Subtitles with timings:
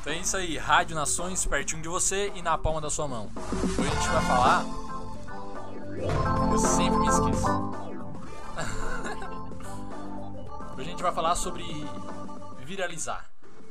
[0.00, 3.28] Então é isso aí, Rádio Nações pertinho de você e na palma da sua mão.
[3.76, 4.91] Hoje a gente vai falar
[6.52, 7.46] eu sempre me esqueço.
[10.76, 11.64] Hoje a gente vai falar sobre
[12.64, 13.30] viralizar.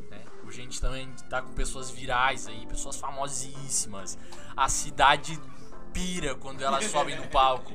[0.10, 0.24] Né?
[0.46, 4.18] Hoje a gente também tá com pessoas virais aí, pessoas famosíssimas.
[4.56, 5.40] A cidade
[5.92, 7.74] pira quando elas sobem no palco.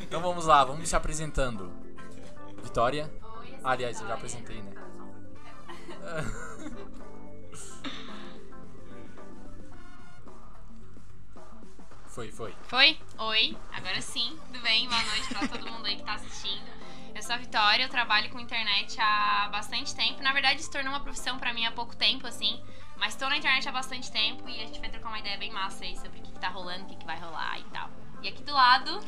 [0.00, 1.72] Então vamos lá, vamos se apresentando.
[2.62, 3.12] Vitória?
[3.62, 4.72] Aliás, eu já apresentei, né?
[12.16, 12.54] Foi, foi.
[12.62, 12.98] Foi?
[13.18, 14.38] Oi, agora sim.
[14.46, 14.88] Tudo bem?
[14.88, 16.64] Boa noite pra todo mundo aí que tá assistindo.
[17.14, 20.22] Eu sou a Vitória, eu trabalho com internet há bastante tempo.
[20.22, 22.58] Na verdade, se tornou uma profissão pra mim há pouco tempo, assim.
[22.96, 25.52] Mas tô na internet há bastante tempo e a gente vai trocar uma ideia bem
[25.52, 27.90] massa aí sobre o que, que tá rolando, o que, que vai rolar e tal.
[28.22, 29.00] E aqui do lado.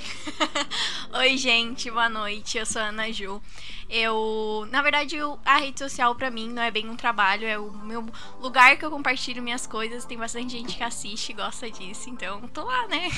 [1.19, 2.59] Oi, gente, boa noite.
[2.59, 3.43] Eu sou a Ana Ju.
[3.89, 7.71] Eu, na verdade, a rede social para mim não é bem um trabalho, é o
[7.73, 8.07] meu
[8.39, 10.05] lugar que eu compartilho minhas coisas.
[10.05, 13.09] Tem bastante gente que assiste e gosta disso, então tô lá, né?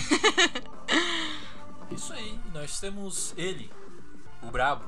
[1.91, 3.69] Isso aí, nós temos ele,
[4.43, 4.85] o Brabo.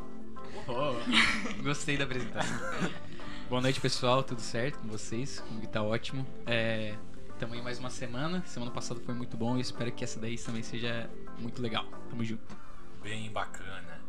[0.69, 2.61] Oh, gostei da apresentação.
[3.51, 5.41] Boa noite, pessoal, tudo certo com vocês?
[5.41, 6.25] Comigo tá ótimo.
[6.47, 6.95] É,
[7.43, 8.41] Estamos aí mais uma semana.
[8.47, 11.11] Semana passada foi muito bom e espero que essa daí também seja
[11.41, 11.85] muito legal.
[12.09, 12.57] Tamo junto.
[13.03, 14.01] Bem bacana.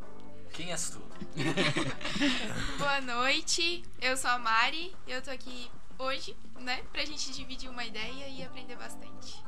[0.51, 1.01] Quem és tu?
[2.77, 4.95] Boa noite, eu sou a Mari.
[5.07, 5.67] Eu tô aqui
[5.97, 9.43] hoje, né, pra gente dividir uma ideia e aprender bastante.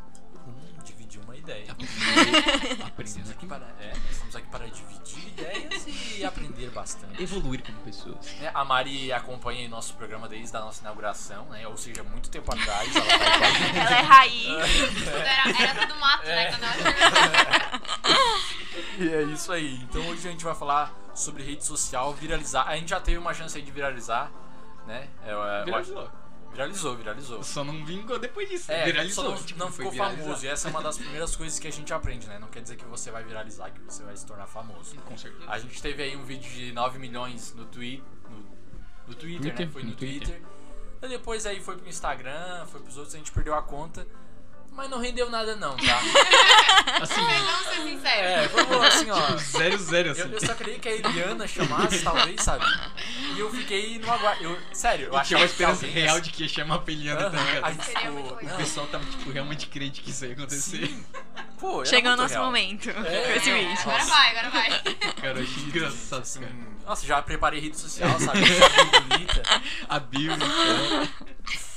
[1.15, 1.65] Dividir uma ideia.
[2.85, 5.87] Aprendendo aqui para, é, estamos aqui para dividir ideias
[6.17, 7.21] e aprender bastante.
[7.21, 8.27] Evoluir como pessoas.
[8.41, 11.67] É, a Mari acompanha nosso programa desde a nossa inauguração, né?
[11.67, 12.95] Ou seja, muito tempo atrás.
[12.95, 13.15] Ela, tá
[13.79, 15.07] ela é raiz.
[15.07, 16.35] Era, era tudo mato, né, é.
[16.35, 16.51] né?
[16.51, 17.81] Quando ela...
[18.99, 19.75] e é isso aí.
[19.83, 22.67] Então hoje a gente vai falar sobre rede social, viralizar.
[22.67, 24.31] A gente já teve uma chance aí de viralizar,
[24.85, 25.07] né?
[25.23, 26.09] É, é, Viralizou.
[26.55, 27.43] Viralizou, viralizou.
[27.43, 28.71] Só não vingou depois disso.
[28.71, 29.31] É, viralizou.
[29.31, 30.45] Não, tipo, não ficou famoso.
[30.45, 32.39] E essa é uma das primeiras coisas que a gente aprende, né?
[32.39, 34.95] Não quer dizer que você vai viralizar, que você vai se tornar famoso.
[35.01, 35.51] Com certeza.
[35.51, 38.38] A gente teve aí um vídeo de 9 milhões no, twi no,
[39.05, 39.71] no Twitter, Twitter, né?
[39.71, 40.27] Foi no, no Twitter.
[40.29, 40.55] Twitter.
[41.01, 44.07] E depois aí foi pro Instagram, foi pros outros, a gente perdeu a conta.
[44.72, 45.99] Mas não rendeu nada não, tá?
[47.01, 48.31] assim, vamos ser sinceros.
[48.31, 49.22] É, vamos assim, ó.
[49.22, 50.22] Tipo, zero, zero, assim.
[50.22, 52.66] Eu, eu, só queria que a Eliana chamasse, talvez, sabe?
[53.35, 54.44] E eu fiquei no aguardo.
[54.44, 57.31] Eu, sério, eu achei uma esperança real de que ia chamar a Eliana, uh -huh.
[57.31, 57.66] tá ligado?
[57.66, 60.88] Aí, tipo, o pessoal tava, tipo, realmente crente que isso ia acontecer.
[60.88, 61.06] Sim.
[61.59, 62.46] Pô, Chegou o nosso real.
[62.46, 62.90] momento.
[62.90, 63.78] É, esse vídeo.
[63.81, 64.84] Agora vai, agora vai.
[65.22, 66.53] Cara, eu achei engraçado, assim, cara.
[66.85, 68.40] Nossa, já preparei rede social, sabe?
[69.09, 69.44] Bonita.
[69.90, 70.31] A bio,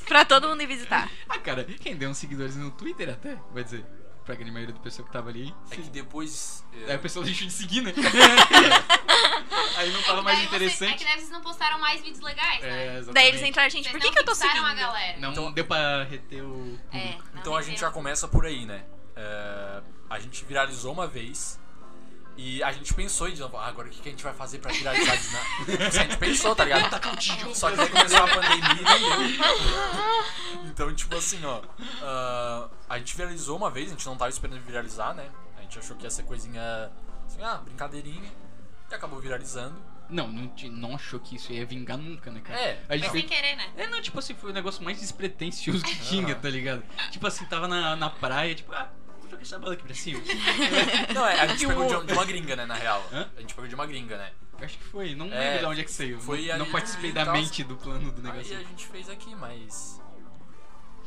[0.07, 1.11] Pra todo mundo ir visitar.
[1.29, 3.85] Ah, cara, rendeu uns seguidores no Twitter até, vai dizer.
[4.29, 5.55] Pra grande maioria do pessoal que tava ali.
[5.71, 6.63] É que depois.
[6.83, 6.91] É...
[6.91, 7.95] Aí a pessoa deixou de seguir, né?
[9.79, 10.77] aí não tava mais interessante.
[10.77, 12.69] Você, é que daí vocês não postaram mais vídeos legais, né?
[12.69, 13.15] É, exatamente.
[13.15, 14.67] Daí eles entraram, gente, por que, que eu tô seguindo?
[14.67, 15.19] a galera.
[15.19, 16.79] Não então, deu pra reter o.
[16.93, 18.85] É, então a gente já começa por aí, né?
[19.17, 19.81] É,
[20.11, 21.59] a gente viralizou uma vez
[22.39, 24.61] e a gente pensou de novo, ah, agora o que, que a gente vai fazer
[24.61, 25.37] pra viralizar isso?
[25.77, 26.89] a gente pensou, tá ligado?
[26.89, 27.01] Tá
[27.53, 29.39] Só que aí começou a pandemia
[30.63, 31.59] e Então, tipo assim, ó.
[31.59, 35.29] Uh, a gente viralizou uma vez, a gente não tava esperando viralizar, né?
[35.57, 36.93] A gente achou que ia ser coisinha.
[37.27, 38.31] Assim, ah, brincadeirinha.
[38.89, 39.75] E acabou viralizando.
[40.09, 42.61] Não, não, não achou que isso ia vingar nunca, né, cara?
[42.61, 43.69] É, a gente sem querer, né?
[43.77, 46.85] É, não, tipo assim, foi o negócio mais despretensioso que tinha, tá ligado?
[47.11, 48.89] Tipo assim, tava na, na praia, tipo, ah,
[49.41, 50.21] essa bola aqui pra cima.
[51.15, 53.05] Não, é, a gente pegou de, de, uma gringa, né, na real.
[53.13, 53.29] Hã?
[53.37, 54.33] A gente pegou de uma gringa, né?
[54.61, 55.15] Acho que foi.
[55.15, 56.21] Não É, lembro de onde é que saiu.
[56.21, 58.57] foi não, não participei da mente do plano do Aí negócio.
[58.57, 60.01] a gente fez aqui, mas.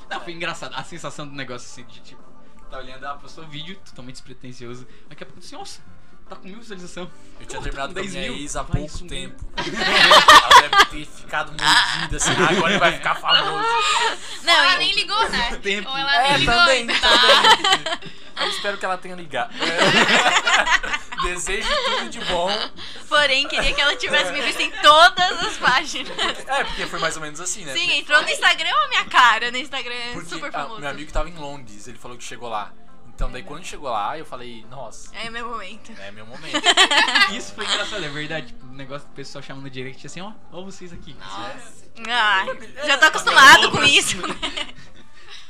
[0.10, 0.74] Não, foi engraçado.
[0.76, 2.22] A sensação do negócio assim, de tipo,
[2.70, 4.88] tá olhando, ah, postou vídeo totalmente despretensioso.
[5.08, 5.82] Daqui a pouco assim, nossa,
[6.36, 7.10] tá com mil visualização.
[7.40, 8.42] Eu tinha Pô, terminado tá com a com minha 10 mil.
[8.44, 9.10] ex há pouco sumir.
[9.10, 9.46] tempo.
[9.58, 13.66] Ela deve ter ficado mordida assim, ah, agora ele vai ficar famoso.
[14.44, 15.56] Não, ela nem ligou, né?
[15.62, 15.90] Tempo.
[15.90, 16.54] Ou ela nem É, ligou.
[16.56, 16.96] também, então.
[17.20, 18.12] também.
[18.42, 19.54] Eu espero que ela tenha ligado.
[19.62, 21.22] É.
[21.24, 22.50] Desejo tudo de bom.
[23.08, 26.10] porém, queria que ela tivesse me visto em todas as páginas.
[26.48, 27.74] É, porque foi mais ou menos assim, né?
[27.74, 29.52] Sim, entrou no Instagram a minha cara.
[29.52, 30.80] No Instagram é Porque super famoso.
[30.82, 32.72] meu amigo tava em Londres, ele falou que chegou lá.
[33.14, 35.92] Então daí quando chegou lá, eu falei, nossa, É meu momento.
[36.00, 36.62] é meu momento.
[37.36, 38.48] Isso foi engraçado, é verdade.
[38.48, 41.16] Tipo, o negócio do pessoal chamando no direct assim, ó, ó vocês aqui.
[41.22, 42.46] Ah,
[42.86, 44.18] já tô acostumado com isso.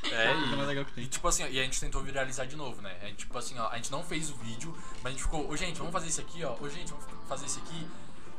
[0.04, 1.06] É, e, legal que e tem.
[1.06, 2.98] tipo assim, e a gente tentou viralizar de novo, né?
[3.02, 5.48] A gente, tipo assim, ó, a gente não fez o vídeo, mas a gente ficou,
[5.48, 7.88] ô gente, vamos fazer isso aqui, ó, ô gente, vamos fazer isso aqui.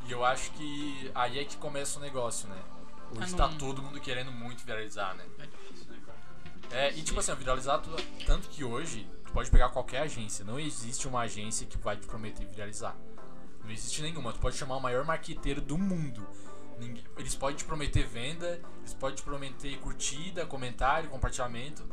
[0.07, 2.59] E eu acho que aí é que começa o negócio, né?
[3.17, 5.25] Hoje Ah, tá todo mundo querendo muito viralizar, né?
[5.39, 5.49] É né?
[6.73, 10.59] É, e tipo assim, viralizar tudo, tanto que hoje tu pode pegar qualquer agência, não
[10.59, 12.97] existe uma agência que vai te prometer viralizar.
[13.63, 16.27] Não existe nenhuma, tu pode chamar o maior marqueteiro do mundo.
[16.79, 21.87] Ninguém- eles podem te prometer venda, eles podem te prometer curtida, comentário, compartilhamento,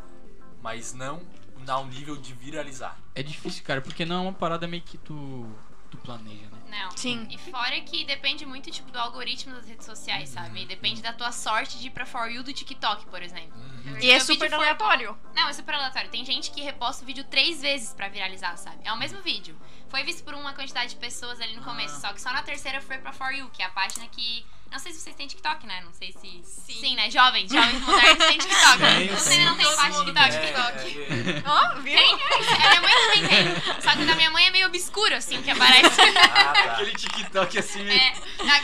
[0.61, 1.21] mas não
[1.67, 2.97] ao nível de viralizar.
[3.13, 5.45] É difícil, cara, porque não é uma parada meio que tu,
[5.89, 6.59] tu planeja, né?
[6.69, 6.91] Não.
[6.95, 7.27] Sim.
[7.31, 10.61] E fora que depende muito, tipo, do algoritmo das redes sociais, sabe?
[10.61, 13.57] E depende da tua sorte de ir pra For You do TikTok, por exemplo.
[13.85, 13.97] Uhum.
[13.99, 15.17] E é super for aleatório.
[15.35, 16.09] Não, é super aleatório.
[16.09, 18.77] Tem gente que reposta o vídeo três vezes pra viralizar, sabe?
[18.83, 19.59] É o mesmo vídeo.
[19.87, 21.99] Foi visto por uma quantidade de pessoas ali no começo, Ah.
[21.99, 24.45] só que só na terceira foi pra For You, que é a página que.
[24.71, 25.81] Não sei se vocês têm TikTok, né?
[25.83, 26.41] Não sei se.
[26.73, 26.95] Sim.
[26.95, 27.09] né?
[27.09, 28.77] Jovens, jovens modernos têm TikTok.
[28.77, 29.45] Sim, Você sim.
[29.45, 30.31] não tem Todo página mundo TikTok.
[30.31, 30.99] tem TikTok.
[30.99, 31.43] é, é.
[31.49, 31.97] Ó, viu?
[31.97, 33.81] Tem, é, a minha mãe também tem.
[33.81, 35.99] Só que da minha mãe é meio obscuro, assim, que aparece.
[36.01, 36.63] Ah, tá.
[36.73, 37.99] Aquele TikTok assim, meio.
[37.99, 38.11] É,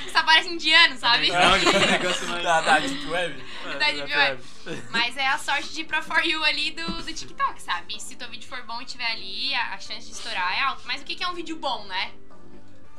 [0.03, 1.29] que só aparece indiano, sabe?
[1.31, 2.43] Não, aquele negócio mais.
[2.43, 3.43] Da, da Deep Web?
[3.79, 4.43] Da Deep Web.
[4.91, 7.95] Mas é a sorte de ir pra For You ali do, do TikTok, sabe?
[7.97, 10.61] E se teu vídeo for bom e tiver ali, a, a chance de estourar é
[10.61, 10.81] alta.
[10.85, 12.11] Mas o que, que é um vídeo bom, né?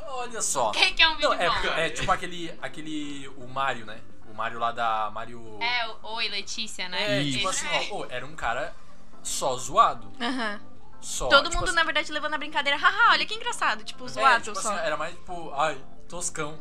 [0.06, 0.68] Olha só.
[0.70, 1.68] O que, que é um vídeo Não, é, bom?
[1.68, 3.28] é tipo aquele, aquele.
[3.36, 4.00] O Mario, né?
[4.30, 5.58] O Mario lá da Mario.
[5.60, 7.18] É, o Oi, Letícia, né?
[7.18, 7.38] É, Isso.
[7.38, 8.74] tipo assim, ó, era um cara
[9.22, 10.12] só zoado.
[10.20, 10.60] Aham.
[11.00, 11.28] Só.
[11.28, 12.78] Todo tipo mundo, assim, na verdade, levando a brincadeira.
[12.78, 13.84] Haha, olha que engraçado.
[13.84, 14.72] Tipo, é, zoado tipo só.
[14.72, 16.58] assim, era mais tipo, ai, toscão.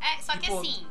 [0.00, 0.86] É, só que Tipo, assim,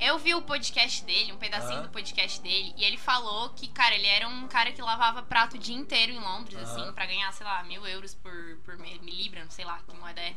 [0.00, 3.94] eu vi o podcast dele, um pedacinho do podcast dele, e ele falou que, cara,
[3.94, 7.32] ele era um cara que lavava prato o dia inteiro em Londres, assim, pra ganhar,
[7.32, 10.34] sei lá, mil euros por, por me- libra, não sei lá que moeda é.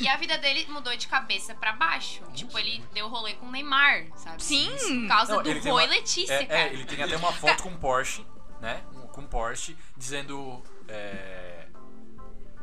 [0.00, 2.22] E a vida dele mudou de cabeça pra baixo.
[2.34, 4.42] tipo, ele deu rolê com o Neymar, sabe?
[4.42, 4.70] Sim.
[4.70, 6.60] Por causa Não, do Roy uma- Letícia, É, cara.
[6.60, 8.24] é, ele tem até uma foto com Porsche,
[8.60, 8.82] né?
[8.94, 10.62] Um- Com Porsche, dizendo.
[10.88, 11.53] É,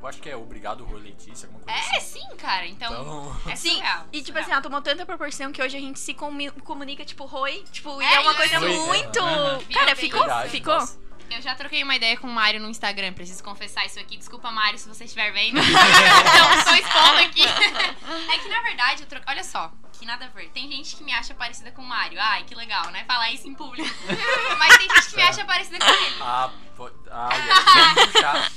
[0.02, 2.20] eu acho que é obrigado, Rui Letícia, alguma coisa É, assim.
[2.20, 2.66] sim, cara.
[2.68, 3.38] Então, Então.
[3.52, 4.44] é Sim, surreal, e tipo surreal.
[4.44, 8.02] assim, ela tomou tanta proporção que hoje a gente se comi- comunica, tipo, Roi, tipo,
[8.02, 8.38] e É, é uma isso.
[8.40, 9.20] coisa Oi, muito.
[9.20, 9.60] aham.
[9.72, 10.20] Cara, Virou ficou?
[10.22, 10.74] Verdade, ficou?
[10.74, 11.00] nossa.
[11.30, 14.18] Eu já troquei uma ideia com o Mário no Instagram, preciso confessar isso aqui.
[14.18, 15.56] Desculpa, Mário, se você estiver vendo.
[15.64, 17.44] Não estou expondo aqui.
[18.34, 19.26] É que na verdade, eu troco...
[19.30, 19.72] olha só,
[20.02, 20.50] que nada a ver.
[20.50, 22.20] Tem gente que me acha parecida com o Mário.
[22.20, 23.06] Ai, que legal, né?
[23.06, 23.88] Falar isso em público.
[24.58, 26.16] Mas tem gente que me acha parecida com ele.
[26.20, 28.52] Ah, pô, ai, ai, vamos puxar.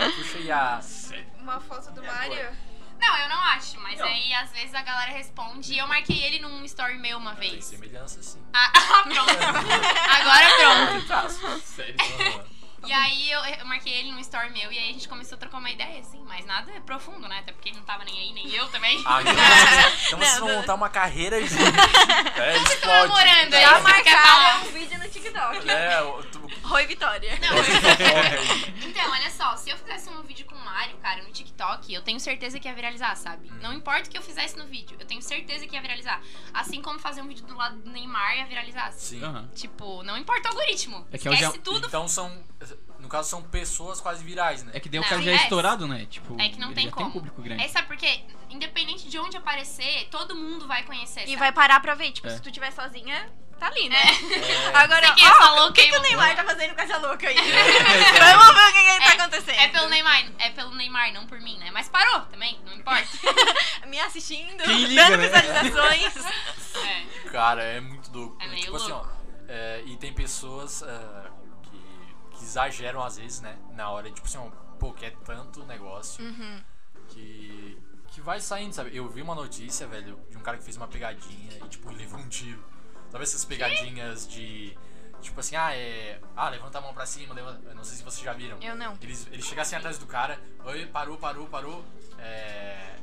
[0.00, 0.82] Vamos puxar e.
[1.38, 2.50] Uma foto do Mario.
[2.98, 4.06] Não, eu não acho, mas Não.
[4.06, 5.72] aí às vezes a galera responde.
[5.72, 7.64] E eu marquei ele num story meu uma Tem vez.
[7.66, 8.44] semelhança, sim.
[8.52, 8.72] Ah,
[9.06, 9.30] pronto.
[10.18, 11.60] Agora pronto.
[11.62, 11.94] Sério.
[12.82, 12.88] Aham.
[12.88, 15.38] E aí eu, eu marquei ele num story meu e aí a gente começou a
[15.38, 17.38] trocar uma ideia, assim, mas nada profundo, né?
[17.40, 19.02] Até porque ele não tava nem aí, nem eu também.
[19.06, 19.32] Ah, então,
[20.06, 21.56] então vocês vão montar uma carreira juntos.
[22.38, 25.68] É, Vocês estão namorando aí, Já marcaram um vídeo no TikTok.
[25.70, 27.36] É, o- tu- Roi Vitória.
[27.40, 31.30] Não, Foca Então, olha só, se eu fizesse um vídeo com o Mario, cara, no
[31.32, 33.48] TikTok, eu tenho certeza que ia viralizar, sabe?
[33.50, 33.58] Hum.
[33.60, 36.20] Não importa o que eu fizesse no vídeo, eu tenho certeza que ia viralizar.
[36.54, 38.92] Assim como fazer um vídeo do lado do Neymar ia viralizar.
[38.92, 39.22] Sim.
[39.24, 39.48] Aham.
[39.54, 41.06] Tipo, não importa o algoritmo.
[41.12, 41.86] É que eu Esquece já- tudo.
[41.88, 42.44] Então são.
[42.98, 44.72] No caso, são pessoas quase virais, né?
[44.74, 46.06] É que daí o cara já é é- estourado, né?
[46.10, 47.06] Tipo, É que não tem como.
[47.06, 47.62] tem público grande.
[47.62, 51.20] É, sabe porque, independente de onde aparecer, todo mundo vai conhecer.
[51.22, 51.36] E sabe?
[51.36, 52.10] vai parar pra ver.
[52.10, 52.30] Tipo, É.
[52.30, 53.96] se tu tiver sozinha, tá ali, né?
[54.02, 54.66] É.
[54.76, 57.28] Agora, que ó, louca o que, aí, que o Neymar tá fazendo com essa louca
[57.28, 57.36] aí?
[57.38, 59.58] Vamos ver o que, que ele tá acontecendo.
[59.60, 61.70] É pelo Neymar, é pelo Neymar, não por mim, né?
[61.70, 63.08] Mas parou também, não importa.
[63.86, 65.28] Me assistindo, Quem liga, dando né?
[65.28, 66.16] visualizações.
[66.84, 67.28] É.
[67.30, 68.36] Cara, é muito louco.
[68.42, 68.96] É meio tipo assim, ó.
[68.96, 69.12] louco.
[69.48, 71.30] é, e tem pessoas é,
[72.38, 73.58] que, exageram às vezes, né?
[73.74, 74.38] Na hora, tipo assim,
[74.78, 76.62] pô, que é tanto negócio Uhum.
[77.08, 77.78] que.
[78.08, 78.96] que vai saindo, sabe?
[78.96, 82.18] Eu vi uma notícia, velho, de um cara que fez uma pegadinha e, tipo, levou
[82.18, 82.62] um tiro.
[83.10, 84.76] Sabe essas pegadinhas de.
[85.20, 86.20] Tipo assim, ah, é.
[86.36, 87.74] Ah, levanta a mão pra cima, levanta...
[87.74, 88.56] Não sei se vocês já viram.
[88.60, 88.96] Eu não.
[89.02, 91.84] Eles, eles chegassem atrás do cara, oi, parou, parou, parou.
[92.18, 92.98] É,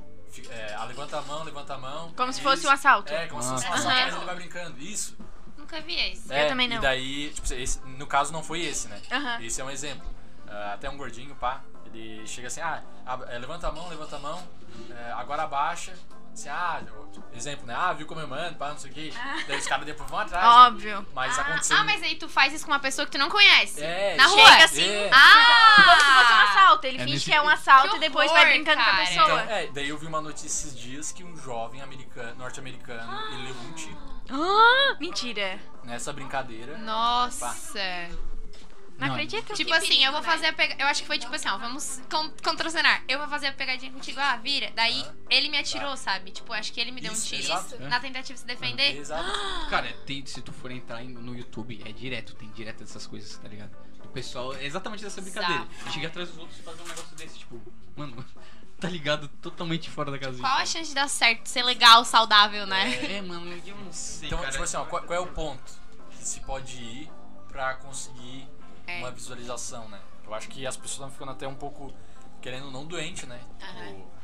[0.50, 2.14] é, ah, levanta a mão, levanta a mão.
[2.14, 3.12] Como se fosse um assalto.
[3.12, 4.80] É, como se fosse um assalto, mas ele vai brincando.
[4.80, 5.18] Isso.
[5.66, 6.32] Nunca vi esse.
[6.32, 6.78] É, também não.
[6.78, 9.02] E daí, tipo, esse- no caso não foi esse, né?
[9.42, 10.08] Esse é um exemplo.
[10.48, 12.84] Ah, até um gordinho, pá, ele chega assim, ah,
[13.40, 14.48] levanta a mão, levanta a mão,
[14.92, 15.94] é, agora abaixa.
[16.36, 16.82] Assim, ah,
[17.34, 17.74] exemplo, né?
[17.76, 19.14] Ah, viu como eu mando, pá, não sei o quê.
[19.48, 20.44] Daí os caras depois vão atrás.
[20.44, 20.52] né?
[20.68, 21.08] Óbvio.
[21.14, 21.78] Mas ah, aconteceu.
[21.78, 23.82] ah, mas aí tu faz isso com uma pessoa que tu não conhece.
[23.82, 24.52] É, Na chega rua.
[24.52, 25.10] Chega assim, É.
[25.14, 25.76] Ah!
[25.86, 26.88] Como se fosse um assalto.
[26.88, 28.94] Ele É finge que é um assalto Que e depois horror, vai brincando com a
[28.94, 29.06] cara.
[29.06, 29.26] pessoa.
[29.44, 33.44] Então, é, daí eu vi uma notícia esses dias que um jovem americano, norte-americano, ele
[33.48, 33.98] levou um tiro
[34.30, 35.58] Ah, mentira.
[35.86, 36.78] nessa brincadeira.
[36.80, 38.10] Nossa.
[38.98, 39.14] Não, Não.
[39.16, 39.54] acredito.
[39.54, 40.28] Tipo Que assim, perigo, eu vou né?
[40.28, 40.76] fazer a pega...
[40.82, 43.04] Eu acho que foi tipo assim, ó, vamos con contracenar.
[43.10, 44.72] Eu vou fazer a pegadinha contigo, ah, vira.
[44.76, 45.14] Daí Ah.
[45.30, 46.32] ele me atirou, sabe?
[46.32, 47.78] Tipo, acho que ele me deu Isso, um tiro exato.
[47.84, 48.96] na tentativa de se defender.
[48.98, 49.30] Exato.
[49.70, 53.48] Cara, tem- se tu for entrar no YouTube, é direto, tem direto essas coisas, tá
[53.50, 53.76] ligado?
[54.04, 55.68] O pessoal, é exatamente dessa brincadeira.
[55.92, 57.62] Chega atrás dos outros e fazer um negócio desse, tipo,
[57.98, 58.26] mano,
[58.80, 59.28] tá ligado?
[59.42, 60.42] Totalmente fora da casinha.
[60.42, 62.96] Qual a chance de dar certo, ser legal, saudável, né?
[63.18, 64.52] É, mano, eu não sei, Então, cara.
[64.52, 65.74] tipo assim, ó, qual, qual é o ponto
[66.12, 67.12] que se pode ir
[67.50, 68.48] pra conseguir
[68.88, 69.00] É.
[69.00, 70.00] uma visualização, né?
[70.26, 71.94] Eu acho que as pessoas estão ficando até um pouco,
[72.42, 73.40] querendo ou não, doente, né?
[73.60, 74.16] Tipo,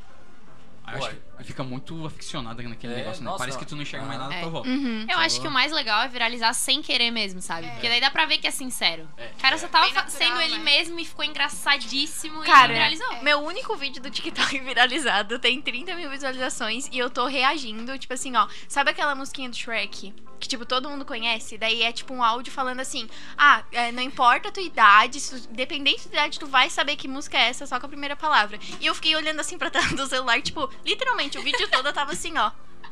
[0.87, 3.29] Eu acho que fica muito aficionada naquele É, negócio, né?
[3.29, 4.41] nossa, Parece que tu não enxerga mais nada É.
[4.41, 4.67] tua volta.
[4.67, 5.05] Uhum.
[5.07, 7.69] Eu acho que o mais legal é viralizar sem querer mesmo, sabe?
[7.69, 9.07] Porque daí dá pra ver que é sincero.
[9.15, 9.27] É.
[9.27, 10.63] O cara só tava natural, sendo ele né?
[10.63, 13.21] mesmo e ficou engraçadíssimo Cara, e viralizou.
[13.23, 18.13] Meu único vídeo do TikTok viralizado tem 30 mil visualizações e eu tô reagindo, tipo
[18.13, 18.47] assim, ó.
[18.67, 20.13] Sabe aquela musiquinha do Shrek?
[20.41, 21.55] Que, tipo, todo mundo conhece?
[21.55, 23.07] Daí é tipo um áudio falando assim:
[23.37, 27.07] Ah, é, não importa a tua idade, se, dependente da idade, tu vai saber que
[27.07, 28.59] música é essa só com a primeira palavra.
[28.79, 31.93] E eu fiquei olhando assim pra tela do celular, tipo, literalmente, o vídeo todo eu
[31.93, 32.49] tava assim, ó.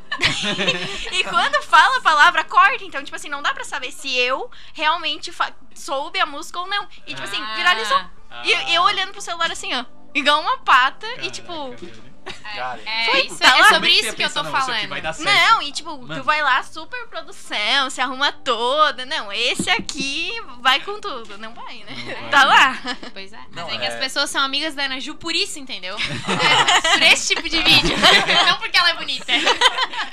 [1.11, 2.83] e quando fala a palavra, corta.
[2.83, 5.31] Então, tipo assim, não dá pra saber se eu realmente
[5.73, 6.87] soube a música ou não.
[7.07, 7.55] E, tipo assim, Ah.
[7.55, 8.01] viralizou.
[8.43, 9.85] E eu olhando pro celular assim, ó.
[10.13, 11.51] Igual uma pata e, tipo.
[11.53, 12.18] Caraca, velho.
[12.55, 14.87] Cara, É, Foi, isso, tá é sobre é isso que eu tô não, falando.
[15.19, 16.15] Não, e tipo, Mano.
[16.15, 19.05] tu vai lá, super produção, se arruma toda.
[19.05, 20.31] Não, esse aqui
[20.61, 21.37] vai com tudo.
[21.37, 21.95] Não vai, né?
[21.95, 22.29] Não vai.
[22.29, 22.77] Tá lá.
[23.13, 23.39] Pois é.
[23.51, 25.95] Mas Não, é que é- as pessoas são amigas da Ana Ju por isso, entendeu?
[25.95, 27.95] É, por esse tipo de vídeo.
[28.47, 29.31] não porque ela é bonita.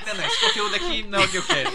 [0.05, 1.71] Não, não, esse conteúdo aqui não é o que eu quero.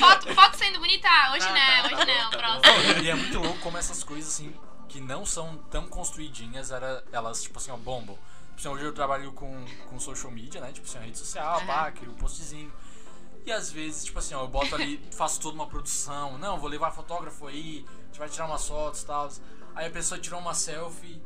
[0.00, 3.02] Foto, foto sendo bonita, hoje Ah, não, tá, tá hoje não, tá próximo.
[3.02, 4.54] E é muito louco como essas coisas, assim,
[4.88, 8.18] que não são tão construidinhas, era, elas, tipo assim, ó, bombam.
[8.56, 10.72] Tipo assim, hoje eu trabalho com, com social media, né?
[10.72, 11.66] Tipo assim, rede social, Aham.
[11.66, 12.72] pá, crio um postzinho.
[13.44, 16.38] E às vezes, tipo assim, ó, eu boto ali, faço toda uma produção.
[16.38, 19.30] Não, vou levar fotógrafo aí, a gente vai tirar umas fotos e tal.
[19.74, 21.20] Aí a pessoa tirou uma selfie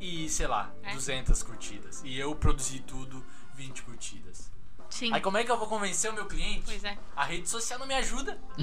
[0.00, 0.92] e, sei lá, É.
[0.94, 2.02] 200 curtidas.
[2.04, 3.24] E eu produzi tudo,
[3.54, 4.50] 20 curtidas.
[4.88, 5.12] Sim.
[5.12, 6.62] Aí como é que eu vou convencer o meu cliente?
[6.64, 6.96] Pois é.
[7.14, 8.38] A rede social não me ajuda.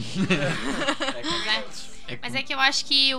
[2.07, 2.13] É.
[2.13, 3.11] É Mas é que eu acho que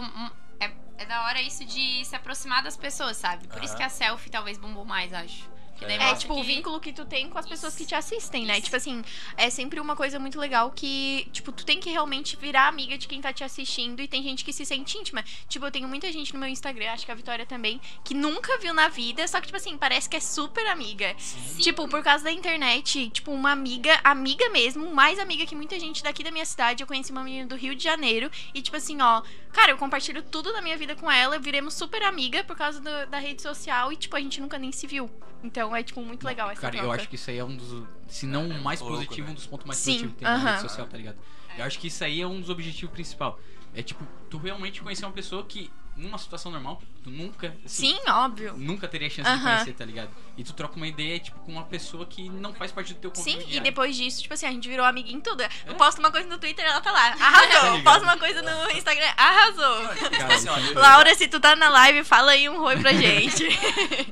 [0.98, 3.46] é, da hora isso de se aproximar das pessoas, sabe?
[3.48, 3.76] Por isso Aham.
[3.76, 5.48] que a selfie talvez bombou mais, acho.
[5.84, 7.82] É, É, tipo, o que- vínculo que tu tem com as pessoas Isso.
[7.82, 8.54] que te assistem, né?
[8.54, 8.62] Isso.
[8.64, 9.04] Tipo assim,
[9.36, 13.06] é sempre uma coisa muito legal que, tipo, tu tem que realmente virar amiga de
[13.08, 15.24] quem tá te assistindo e tem gente que se sente íntima.
[15.48, 18.58] Tipo, eu tenho muita gente no meu Instagram, acho que a Vitória também, que nunca
[18.58, 21.14] viu na vida, só que, tipo assim, parece que é super amiga.
[21.18, 21.58] Sim.
[21.62, 26.02] Tipo, por causa da internet, tipo, uma amiga, amiga mesmo, mais amiga que muita gente
[26.02, 26.82] daqui da minha cidade.
[26.82, 30.22] Eu conheci uma menina do Rio de Janeiro e, tipo assim, ó, cara, eu compartilho
[30.22, 33.92] tudo da minha vida com ela, viremos super amiga por causa do- da rede social
[33.92, 35.10] e, tipo, a gente nunca nem se viu.
[35.44, 36.96] Então é, tipo, muito legal essa Cara, eu troca.
[36.96, 37.86] acho que isso aí é um dos.
[38.08, 39.32] Se não É, o mais louco, positivo, né?
[39.32, 40.50] um dos pontos mais Sim, positivos que tem na aham.
[40.50, 41.16] rede social, tá ligado?
[41.56, 43.34] Eu acho que isso aí é um dos objetivos principais.
[43.74, 47.56] É tipo, tu realmente conhecer uma pessoa que, numa situação normal, tu nunca.
[47.64, 48.54] assim, Sim, óbvio.
[48.56, 50.10] Nunca teria chance de conhecer, tá ligado?
[50.36, 53.10] E tu troca uma ideia, tipo, com uma pessoa que não faz parte do teu
[53.14, 53.62] Sim, convívio e diário.
[53.64, 55.42] depois disso, tipo assim, a gente virou amiga em tudo.
[55.42, 55.74] Eu É.
[55.74, 57.16] posto uma coisa no Twitter, ela tá lá.
[57.16, 57.48] Tá Arrasou.
[57.76, 57.82] ligado?
[57.84, 59.88] posto uma coisa no Instagram, arrasou.
[60.10, 62.92] Tipo assim, ó, eu- Laura, se tu tá na live, fala aí um oi pra
[62.94, 63.46] gente.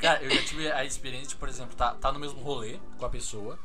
[0.00, 3.04] Cara, eu já tive a experiência de, por exemplo, tá, tá no mesmo rolê com
[3.04, 3.58] a pessoa.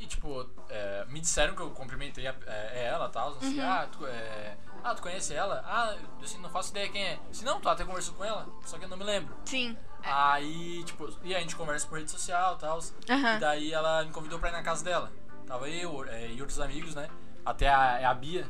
[0.00, 3.36] E, tipo, é, me disseram que eu cumprimentei a, é, ela e tal.
[3.36, 5.62] Assim, ah, tu, é, ah, tu conhece ela?
[5.66, 7.20] Ah, eu assim, não faço ideia quem é.
[7.30, 9.36] Se não, tu até conversou com ela, só que eu não me lembro.
[9.44, 9.76] Sim.
[10.02, 12.78] Aí, tipo, e a gente conversa por rede social e tal.
[13.06, 13.38] E Aham.
[13.38, 15.12] daí ela me convidou pra ir na casa dela.
[15.46, 17.10] Tava eu é, e outros amigos, né?
[17.44, 18.46] Até a, é a Bia.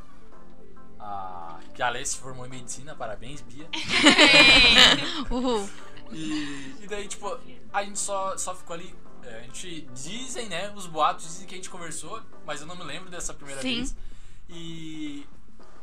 [1.00, 3.68] A, que a Alessia se formou em medicina, parabéns, Bia.
[5.28, 5.68] Uhul.
[6.12, 7.36] E, e daí, tipo,
[7.72, 8.94] a gente só, só ficou ali.
[9.24, 10.70] É, a gente dizem, né?
[10.74, 13.76] Os boatos dizem que a gente conversou, mas eu não me lembro dessa primeira Sim.
[13.76, 13.96] vez.
[14.48, 15.26] E.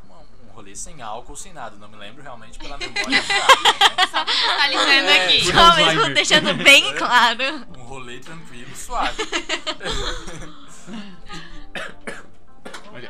[0.10, 1.76] Um, rolê sem álcool, sem nada.
[1.78, 3.24] Não me lembro realmente pela memória.
[3.24, 4.34] fraca, né?
[4.34, 5.26] Finalizando É.
[5.26, 5.46] aqui.
[5.46, 7.44] Só mesmo deixando bem claro.
[7.78, 9.24] Um rolê tranquilo, suave.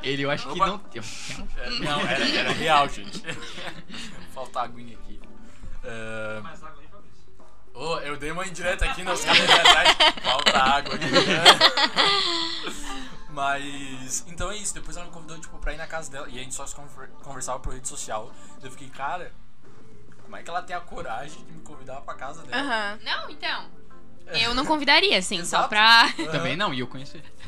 [0.03, 0.67] Ele eu acho que Opa.
[0.67, 0.81] não.
[1.57, 3.21] É, não, era, era real, gente.
[4.33, 5.19] Falta aguinha aqui.
[5.83, 6.41] É,
[7.77, 9.97] Ô, eu, dei uma indireta aqui nos caras atrás.
[10.23, 11.05] Falta água aqui.
[11.05, 11.43] né?
[13.29, 14.23] Mas.
[14.27, 14.73] Então é isso.
[14.73, 16.27] Depois ela me convidou, tipo, pra ir na casa dela.
[16.29, 18.31] E a gente só se conver- conversava por rede social.
[18.63, 19.31] Eu fiquei, cara,
[20.23, 22.61] como é que ela tem a coragem de me convidar pra casa dela?
[22.61, 22.99] Aham.
[23.03, 23.69] Não, então.
[24.31, 25.69] Eu não convidaria, assim, só Exato.
[25.69, 26.13] pra.
[26.19, 26.31] Aham.
[26.31, 27.21] Também não, e eu conheci.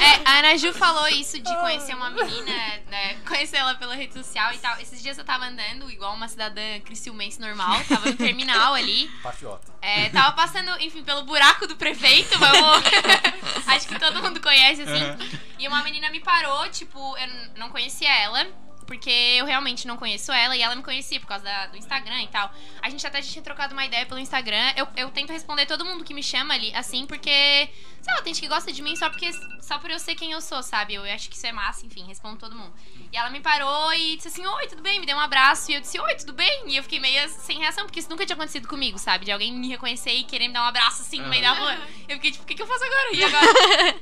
[0.00, 2.52] É, a Ana Ju falou isso de conhecer uma menina,
[2.88, 3.16] né?
[3.26, 4.78] Conhecer ela pela rede social e tal.
[4.80, 9.08] Esses dias eu tava andando, igual uma cidadã criciumense normal, tava no terminal ali.
[9.22, 9.72] Patriota.
[9.80, 12.82] É, tava passando, enfim, pelo buraco do prefeito, vamos.
[13.66, 15.38] Acho que todo mundo conhece, assim.
[15.58, 18.46] E uma menina me parou, tipo, eu não conhecia ela.
[18.86, 22.22] Porque eu realmente não conheço ela e ela me conhecia por causa da- do Instagram
[22.22, 22.52] e tal.
[22.82, 24.72] A gente até tinha trocado uma ideia pelo Instagram.
[24.76, 28.34] Eu, eu tento responder todo mundo que me chama ali, assim, porque, sei lá, tem
[28.34, 30.94] gente que gosta de mim só porque só por eu ser quem eu sou, sabe?
[30.94, 32.72] Eu acho que isso é massa, enfim, respondo todo mundo.
[33.12, 34.98] E ela me parou e disse assim: Oi, tudo bem?
[35.00, 35.70] Me deu um abraço.
[35.70, 36.64] E eu disse: Oi, tudo bem?
[36.66, 39.24] E eu fiquei meio sem reação, porque isso nunca tinha acontecido comigo, sabe?
[39.24, 41.74] De alguém me reconhecer e querer me dar um abraço assim no meio da rua.
[42.08, 43.14] Eu fiquei tipo: O que, que eu faço agora?
[43.14, 43.46] E agora?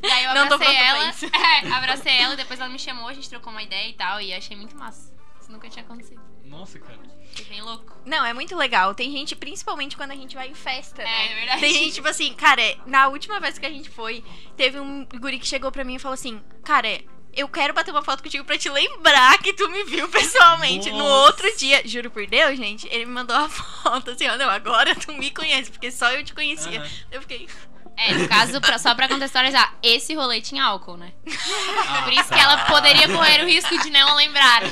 [0.03, 1.11] E aí eu abracei ela.
[1.61, 4.21] É, abracei ela, depois ela me chamou, a gente trocou uma ideia e tal.
[4.21, 5.15] E eu achei muito massa.
[5.41, 6.21] Isso nunca tinha acontecido.
[6.45, 6.99] Nossa, cara.
[7.33, 7.97] Fiquei bem louco.
[8.05, 8.95] Não, é muito legal.
[8.95, 11.11] Tem gente, principalmente quando a gente vai em festa, né?
[11.11, 11.61] É, é verdade.
[11.61, 14.25] Tem gente, tipo assim, cara, na última vez que a gente foi,
[14.57, 17.01] teve um guri que chegou pra mim e falou assim, cara,
[17.33, 20.99] eu quero bater uma foto contigo pra te lembrar que tu me viu pessoalmente no
[20.99, 21.27] Nossa.
[21.27, 21.83] outro dia.
[21.87, 25.31] Juro por Deus, gente, ele me mandou uma foto assim, ó, não, agora tu me
[25.31, 26.81] conhece, porque só eu te conhecia.
[26.81, 26.91] Aham.
[27.13, 27.49] Eu fiquei,
[28.03, 31.13] É, no caso, pra- só pra contextualizar, esse rolê tinha álcool, né?
[31.87, 34.63] Ah, Por isso que ela poderia correr o risco de não lembrar.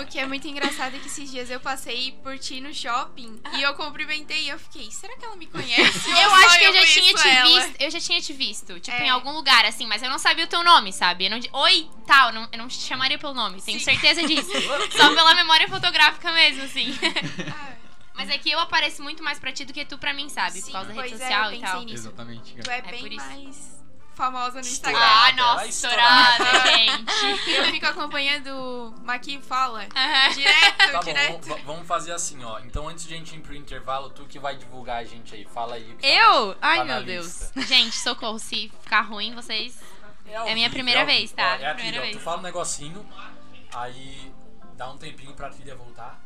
[0.00, 3.40] O que é muito engraçado é que esses dias eu passei por ti no shopping
[3.54, 6.10] e eu cumprimentei e eu fiquei, será que ela me conhece?
[6.10, 7.60] Eu acho que eu já tinha te ela?
[7.60, 7.74] visto.
[7.78, 8.80] Eu já tinha te visto.
[8.80, 9.06] Tipo, É.
[9.06, 11.26] em algum lugar, assim, mas eu não sabia o teu nome, sabe?
[11.26, 13.84] Eu não, Oi, tal, eu não, eu não te chamaria pelo nome, tenho Sim.
[13.84, 14.50] certeza disso.
[14.96, 16.96] Só pela memória fotográfica mesmo, assim.
[17.48, 17.85] Ah,
[18.16, 20.52] Mas é que eu apareço muito mais pra ti do que tu pra mim, sabe?
[20.60, 21.80] Sim, Por causa da rede é, social eu e tal.
[21.82, 21.94] nisso.
[21.94, 23.26] Exatamente, tu é É bem por isso.
[23.26, 23.76] mais
[24.14, 24.98] famosa no Instagram.
[24.98, 26.30] Ah, Estourada, nossa, estourada.
[26.44, 27.50] estourada, gente.
[27.52, 29.86] Eu fico acompanhando o Maqui Fala.
[29.94, 30.32] Aham.
[30.32, 31.46] Direto, Tá bom, direto.
[31.48, 32.58] vamos, vamos fazer assim, ó.
[32.60, 35.44] Então antes de a gente ir pro intervalo, tu que vai divulgar a gente aí.
[35.44, 36.56] Fala aí o que tá- Eu?
[36.62, 37.50] Ai, Tá meu Deus.
[37.68, 39.78] Gente, socorro, se ficar ruim, vocês.
[40.34, 41.18] ao É a minha primeira vivo.
[41.18, 41.58] vez, tá?
[41.60, 42.00] Ó, é a Primeira ó.
[42.02, 42.16] vez.
[42.16, 43.06] Tu fala um negocinho,
[43.74, 44.32] aí
[44.78, 46.18] dá um tempinho pra trilha voltar.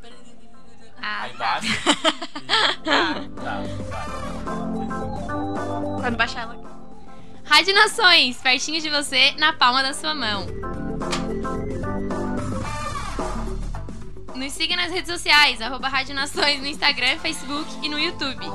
[1.03, 1.39] Ah, aí tá.
[1.39, 1.67] baixa.
[1.67, 3.29] e...
[3.41, 4.11] Tá, vai.
[6.01, 6.61] quando baixar ela.
[7.45, 10.47] Rádio Nações, pertinho de você, na palma da sua mão.
[14.35, 18.47] Nos siga nas redes sociais, arroba Rádio Nações no Instagram, Facebook e no YouTube.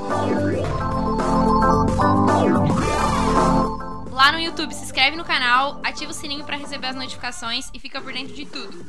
[4.12, 7.80] Lá no YouTube, se inscreve no canal, ativa o sininho pra receber as notificações e
[7.80, 8.86] fica por dentro de tudo.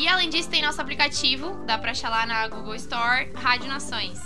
[0.00, 4.18] E além disso, tem nosso aplicativo, dá pra achar lá na Google Store, Rádio Nações.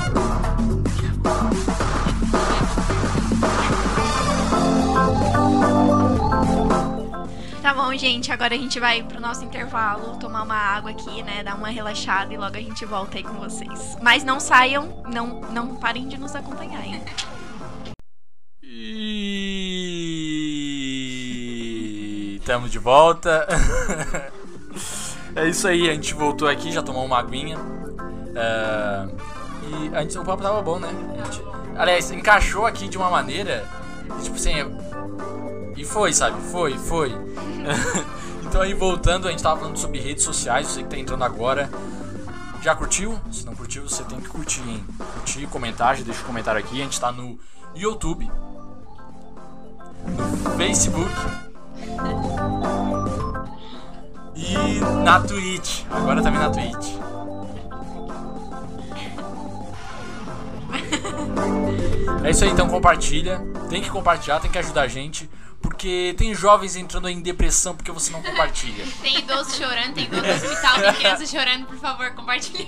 [7.63, 11.41] Tá bom, gente, agora a gente vai pro nosso intervalo, tomar uma água aqui, né,
[11.45, 13.95] dar uma relaxada e logo a gente volta aí com vocês.
[14.02, 17.02] Mas não saiam, não, não parem de nos acompanhar, hein?
[18.62, 19.15] E
[22.38, 23.47] estamos de volta.
[25.34, 27.58] é isso aí, a gente voltou aqui, já tomou uma aguinha.
[28.36, 29.08] É,
[29.69, 30.89] e a gente, o papo tava bom, né?
[31.23, 31.41] Gente-
[31.78, 33.65] aliás, encaixou aqui de uma maneira.
[34.21, 34.83] Tipo assim.
[35.84, 36.41] E foi, sabe?
[36.43, 37.12] Foi, foi.
[38.41, 41.69] então aí voltando, a gente tava falando sobre redes sociais, você que tá entrando agora.
[42.62, 43.19] Já curtiu?
[43.30, 44.82] Se não curtiu, você tem que curtir, hein?
[45.15, 46.80] Curtir, comentar, já deixa um comentário aqui.
[46.80, 47.38] A gente tá no
[47.76, 48.32] YouTube,
[50.08, 51.13] no Facebook
[54.38, 55.84] e na Twitch.
[55.91, 56.93] Agora também na Twitch.
[62.24, 63.46] É isso aí, então compartilha.
[63.69, 65.30] Tem que compartilhar, tem que ajudar a gente.
[65.63, 68.86] Porque tem jovens entrando em depressão porque você não compartilha.
[69.02, 72.67] Tem idoso chorando, tem idoso no hospital, tem criança chorando, por favor, compartilha.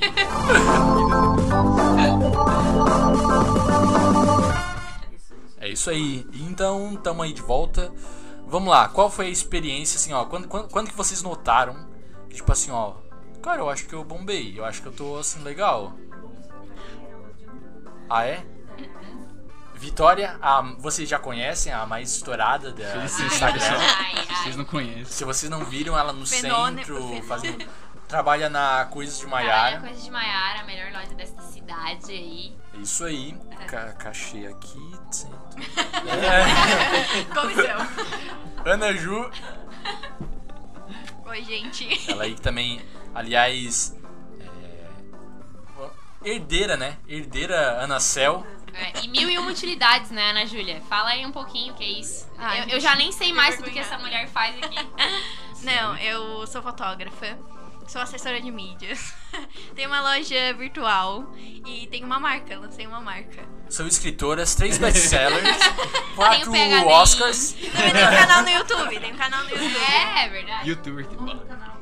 [5.60, 6.26] É isso aí.
[6.34, 7.94] Então, tamo aí de volta.
[8.48, 11.88] Vamos lá, qual foi a experiência, assim, ó, quando, quando, quando que vocês notaram
[12.30, 12.94] que, tipo assim, ó,
[13.42, 15.94] cara, eu acho que eu bombei, eu acho que eu tô, assim, legal.
[18.10, 18.46] Ah, é?
[19.76, 23.80] Vitória, a, vocês já conhecem a mais estourada da, Instagram.
[24.42, 25.06] Vocês não conhecem.
[25.06, 27.66] Se vocês não viram ela no Fenômeno, centro, fazendo
[28.08, 29.80] trabalha na Coisas de Trabalha Maiara.
[29.82, 32.56] Coisa de Maiara, a melhor loja desta cidade aí.
[32.74, 33.38] É Isso aí.
[33.68, 34.92] Ca cachê aqui.
[35.12, 35.38] Centro.
[37.34, 37.88] Comissão.
[38.66, 39.30] Ana Ju,
[41.28, 42.12] Oi, gente.
[42.12, 42.82] ela aí que também,
[43.14, 43.96] aliás,
[44.40, 44.90] é,
[46.24, 46.98] herdeira, né?
[47.08, 48.46] Herdeira Ana Cel.
[48.78, 50.82] É, e mil e uma utilidades, né, Ana Júlia?
[50.90, 52.28] Fala aí um pouquinho o que é isso.
[52.38, 54.78] Ai, eu, eu já nem sei mais tudo que essa mulher faz aqui.
[55.64, 57.38] Não, eu sou fotógrafa.
[57.88, 59.14] Sou assessora de mídias.
[59.76, 63.44] Tenho uma loja virtual e tenho uma marca, lancei uma marca.
[63.70, 65.58] São escritoras, três best-sellers,
[66.16, 66.52] quatro.
[66.88, 67.54] Oscars.
[67.54, 69.78] Também tem um canal no YouTube, tem um canal no YouTube.
[69.78, 70.70] É, é verdade.
[70.70, 71.75] Youtuber, que bom.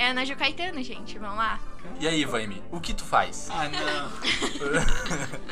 [0.00, 1.58] É Ana Ju Caetano, gente, vamos lá.
[2.00, 3.48] E aí, Vaime, o que tu faz?
[3.50, 4.10] Ah, não.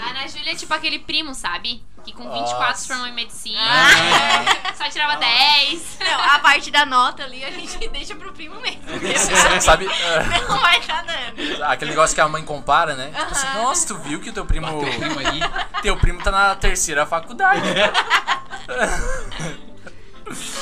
[0.02, 1.84] A Ana Júlia é tipo aquele primo, sabe?
[2.02, 2.74] Que com 24 Nossa.
[2.80, 3.58] se formou em medicina.
[3.60, 4.72] Ah.
[4.74, 5.98] Só tirava 10.
[6.00, 8.80] Não, a parte da nota ali a gente deixa pro primo mesmo.
[9.60, 11.62] Sabe, ah, Não vai tá dando.
[11.64, 13.10] aquele negócio que a mãe compara, né?
[13.14, 15.40] Tipo assim, nossa, tu viu que o teu primo, Teu primo ali.
[15.82, 17.68] teu primo tá na terceira faculdade.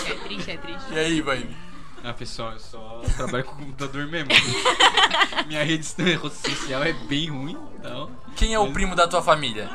[0.09, 0.93] É triste, é triste.
[0.93, 1.66] E aí, Vaime?
[2.09, 4.29] Ah, pessoal, eu só trabalho com computador mesmo.
[5.49, 8.09] Minha rede social é bem ruim, então.
[8.37, 9.69] Quem é o primo da tua família?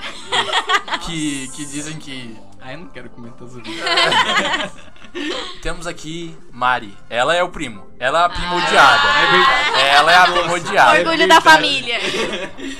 [1.02, 3.84] Que, que dizem que Ah, eu não quero comentar sobre isso.
[5.62, 6.96] temos aqui Mari.
[7.10, 7.86] Ela é o primo.
[8.00, 8.56] Ela é a prima Ah.
[8.66, 9.08] odiada.
[9.08, 9.80] É verdade.
[9.90, 11.00] Ela é a prima odiada.
[11.00, 11.44] Orgulho da verdade.
[11.44, 12.00] família.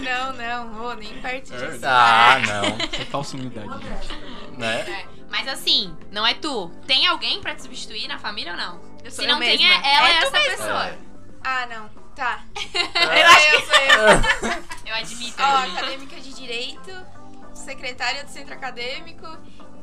[0.02, 1.58] Não, não, vou nem perto É.
[1.72, 1.82] disso.
[1.86, 2.64] Ah, não.
[2.88, 4.58] Isso é falsa humildade, gente.
[4.58, 4.80] Né?
[4.82, 6.70] É, Mas assim, não é tu.
[6.86, 8.91] Tem alguém pra te substituir na família ou não?
[9.04, 9.74] Eu sou Se eu não tem, mesma.
[9.88, 10.52] é- ela é, É essa mesma.
[10.58, 10.86] pessoa.
[10.88, 10.98] É.
[11.44, 12.02] Ah, não.
[12.16, 12.44] Tá.
[12.56, 14.62] Eu acho eu sou eu.
[14.92, 15.78] Eu admito, eu Ó, admito.
[15.78, 16.92] acadêmica de Direito,
[17.54, 19.26] secretária do centro acadêmico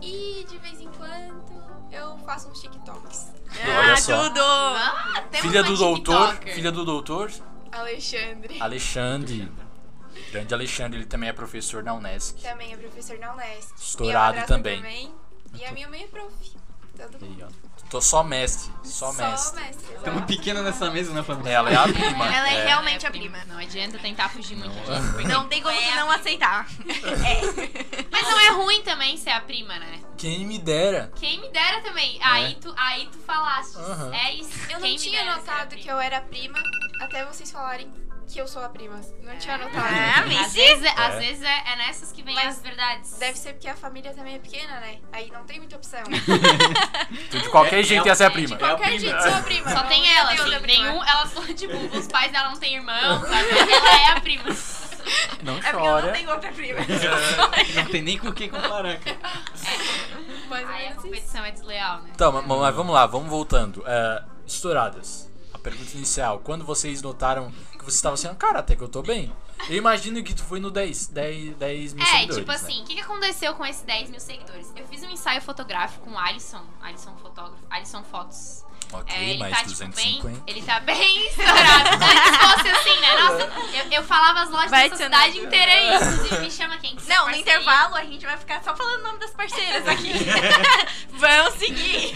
[0.03, 3.33] e de vez em quando eu faço uns TikToks.
[3.65, 4.25] Olha Ah, só.
[4.29, 4.41] tudo.
[4.43, 6.29] Ah, Filha do doutor.
[6.29, 6.55] TikToker.
[6.55, 7.33] Filha do doutor.
[7.73, 8.61] Alexandre.
[8.61, 9.51] Alexandre.
[10.31, 12.43] Grande Alexandre, ele também é professor na Unesc.
[12.43, 13.73] Também é professor na Unesp.
[13.79, 15.15] Estourado Minha madrasta também.
[15.55, 16.35] E a minha mãe é prof.
[16.97, 17.49] Todo E mundo.
[17.91, 18.71] Tô só mestre.
[18.85, 19.61] Só mestre.
[19.63, 19.95] mestre.
[20.05, 21.51] Tamo pequeno nessa mesa na família.
[21.53, 22.27] Ela é a prima.
[22.27, 22.67] Ela é É.
[22.67, 23.39] realmente É a prima.
[23.47, 25.01] Não adianta tentar fugir muito Não.
[25.01, 25.29] disso.
[25.29, 26.67] Não tem como é não aceitar.
[28.11, 30.01] Mas não é ruim também ser a prima, né?
[30.17, 31.11] Quem me dera.
[31.17, 32.19] Quem me dera também.
[32.23, 33.77] Aí, tu, aí tu falaste.
[33.77, 34.15] Aham.
[34.15, 34.51] É isso.
[34.71, 36.59] Eu não tinha notado que eu era prima
[37.01, 37.89] até vocês falarem
[38.29, 39.01] que eu sou a prima.
[39.23, 39.77] Não tinha notado.
[39.77, 40.93] Ah, me Às vezes, é, É.
[41.07, 43.19] às vezes é, é nessas que vem Mas as verdades.
[43.19, 44.99] Deve ser porque a família também é pequena, né?
[45.13, 46.01] Aí não tem muita opção.
[47.31, 48.57] Tu de qualquer jeito ia ser a é, prima.
[48.57, 48.99] a Qualquer prima.
[49.01, 49.71] jeito sou a prima.
[49.71, 50.61] Só não tem ela, outra assim.
[50.61, 50.85] prima.
[50.85, 53.49] Nenhum, ela, tipo, os pais dela não tem irmão, sabe?
[53.51, 54.45] Ela é a prima.
[55.43, 56.13] Não É porque eu não chora.
[56.13, 56.81] tenho outra prima.
[57.75, 59.19] Não tem nem com quem comparar, cara.
[60.49, 62.11] Mais ou Aí a competição é desleal, né?
[62.15, 63.83] Então, mas, mas vamos lá, vamos voltando.
[63.87, 65.31] É, estouradas.
[65.55, 66.41] A pergunta inicial.
[66.41, 67.51] Quando vocês notaram
[67.89, 69.33] que vocês estavam assim, cara, até que eu tô bem.
[69.69, 72.37] Eu imagino que tu foi no 10, 10, 10 mil É, seguidores.
[72.37, 72.55] tipo né?
[72.57, 74.73] assim, o que, que aconteceu com esses 10 mil seguidores?
[74.77, 78.65] Eu fiz um ensaio fotográfico com o Alisson, Alisson fotógrafo, Alisson Fotos.
[78.91, 80.29] Ok, É, ele mais tá, tipo, 250.
[80.29, 80.43] bem.
[80.47, 81.89] Ele tá bem estourado.
[81.93, 83.15] Antes fosse assim, né?
[83.21, 85.17] Nossa, eu, eu falava as lojas Vai adicionando.
[85.23, 85.95] cidade inteira aí.
[85.95, 87.15] Inclusive, me chama quem quiser.
[87.17, 90.13] Não, no intervalo a gente vai ficar só falando o nome das parceiras aqui.
[91.13, 92.15] Vamos seguir.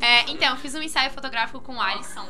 [0.00, 2.28] É, então, eu fiz um ensaio fotográfico com o Alisson.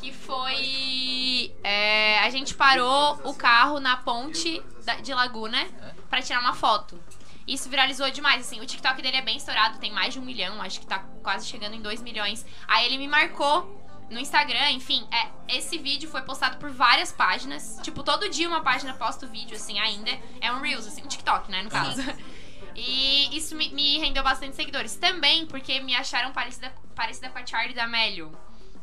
[0.00, 1.52] Que foi.
[1.64, 5.66] é, a gente parou o carro na ponte da- de Laguna
[6.08, 7.00] pra tirar uma foto.
[7.46, 8.60] Isso viralizou demais, assim.
[8.60, 11.46] O TikTok dele é bem estourado, tem mais de um milhão, acho que tá quase
[11.46, 12.44] chegando em dois milhões.
[12.66, 13.74] Aí ele me marcou
[14.10, 15.06] no Instagram, enfim.
[15.10, 17.78] É, esse vídeo foi postado por várias páginas.
[17.82, 20.10] Tipo, todo dia uma página posta o vídeo, assim, ainda.
[20.40, 22.02] É um Reels, assim, um TikTok, né, no caso.
[22.80, 24.94] E isso me, me rendeu bastante seguidores.
[24.94, 28.30] Também porque me acharam parecida, parecida com a Charlie D'Amelio.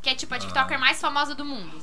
[0.06, 1.82] Que é tipo a TikToker mais famosa do mundo.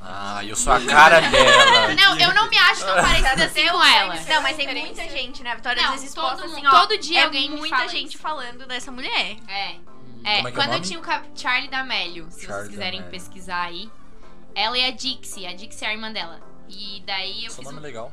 [0.00, 1.94] Ah, eu sou a cara dela.
[1.94, 4.16] Não, eu não me acho tão parecida assim com ela.
[4.16, 5.52] Não, mas tem muita gente, né?
[5.52, 6.70] A Vitória às vezes todo assim, ó.
[6.70, 8.18] todo dia é alguém muita fala gente isso.
[8.18, 9.36] falando dessa mulher.
[9.46, 9.74] É.
[9.74, 10.80] Como É, é que é o quando eu nome?
[10.86, 13.10] tinha o ca- Charlie D'Amelio, se vocês quiserem D'Amelio.
[13.10, 13.88] pesquisar aí.
[14.56, 15.46] Ela e a Dixie.
[15.46, 16.40] A Dixie é a irmã dela.
[16.68, 17.82] E daí eu Seu fiz nome é um...
[17.84, 18.12] legal.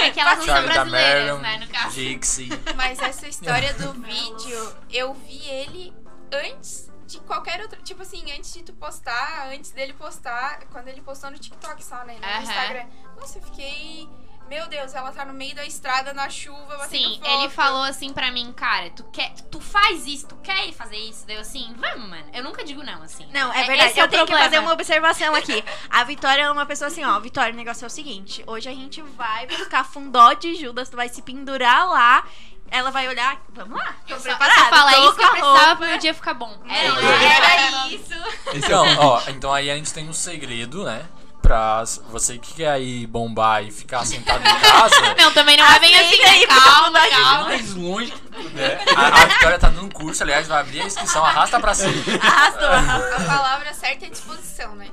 [0.00, 1.94] É que elas não são Charlie brasileiras, D'Amelio, né, no caso.
[1.96, 2.48] Dixie.
[2.76, 5.92] Mas essa história do vídeo, eu vi ele
[6.32, 7.80] antes de qualquer outra.
[7.82, 12.04] Tipo assim, antes de tu postar, antes dele postar, quando ele postou no TikTok só,
[12.04, 12.16] né?
[12.20, 12.42] No Aham.
[12.42, 12.86] Instagram.
[13.18, 14.08] Nossa, eu fiquei.
[14.48, 17.30] Meu Deus, ela tá no meio da estrada, na chuva, batendo Sim, foto.
[17.30, 21.26] ele falou assim pra mim, cara, tu quer, tu faz isso, tu quer fazer isso?
[21.26, 22.26] Daí eu assim, vamos, mano.
[22.30, 23.26] Eu nunca digo não, assim.
[23.32, 23.90] Não, é É- verdade.
[23.92, 24.44] esse é eu o tenho que problema.
[24.50, 25.64] fazer uma observação aqui.
[25.88, 27.18] A Vitória é uma pessoa assim, ó.
[27.20, 30.96] Vitória, o negócio é o seguinte: hoje a gente vai buscar fundó de Judas, tu
[30.96, 32.26] vai se pendurar lá
[32.70, 34.76] ela vai olhar, vamos lá, tô Eu preparada.
[34.76, 36.58] só é tô isso que eu precisava pro meu dia ficar bom.
[36.68, 37.06] Era, isso.
[37.08, 38.14] era isso.
[38.52, 41.04] É Então, ó, então aí a gente tem um segredo, né?
[41.40, 44.94] Pra você que quer ir bombar e ficar sentado em casa.
[45.14, 46.28] Não, também não é bem assim, né?
[46.30, 47.42] aí, Calma, calma.
[47.44, 48.82] mais longe que puder.
[48.96, 51.92] A, a Vitória tá dando curso, aliás, vai abrir a inscrição, arrasta pra cima.
[52.22, 52.66] Arrastou.
[52.66, 54.88] A palavra certa é disposição, né?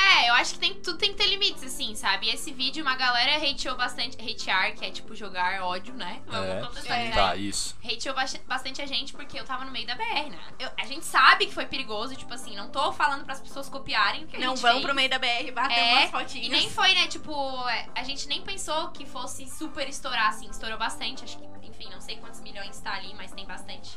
[0.00, 2.26] É, eu acho que tem, tudo tem que ter limites, assim, sabe?
[2.26, 4.16] E esse vídeo, uma galera hateou bastante.
[4.20, 6.22] Hatear, que é tipo jogar ódio, né?
[6.26, 7.48] Vamos É, contextualizar tá, aí.
[7.48, 7.76] isso.
[7.84, 10.38] Hateou bast- bastante a gente porque eu tava no meio da BR, né?
[10.58, 14.26] Eu- a gente sabe que foi perigoso, tipo assim, não tô falando pras pessoas copiarem
[14.26, 14.84] que a Não gente vão fez.
[14.84, 16.48] pro meio da BR bater É, umas E fotinhas.
[16.50, 20.78] nem foi, né, tipo, é, a gente nem pensou que fosse super estourar, assim, estourou
[20.78, 23.90] bastante, acho que, enfim, não sei quantos milhões tá ali, mas tem bastante.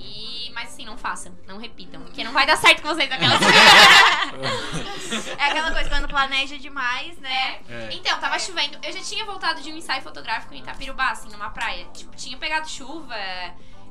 [0.00, 3.38] E, mas assim, não façam, não repitam, porque não vai dar certo com vocês aquelas
[5.38, 7.60] É aquela coisa, quando planeja demais, né?
[7.68, 7.90] É.
[7.92, 8.78] Então, tava chovendo.
[8.82, 11.84] Eu já tinha voltado de um ensaio fotográfico em Itapirubá, assim, numa praia.
[11.92, 13.14] Tipo, tinha pegado chuva,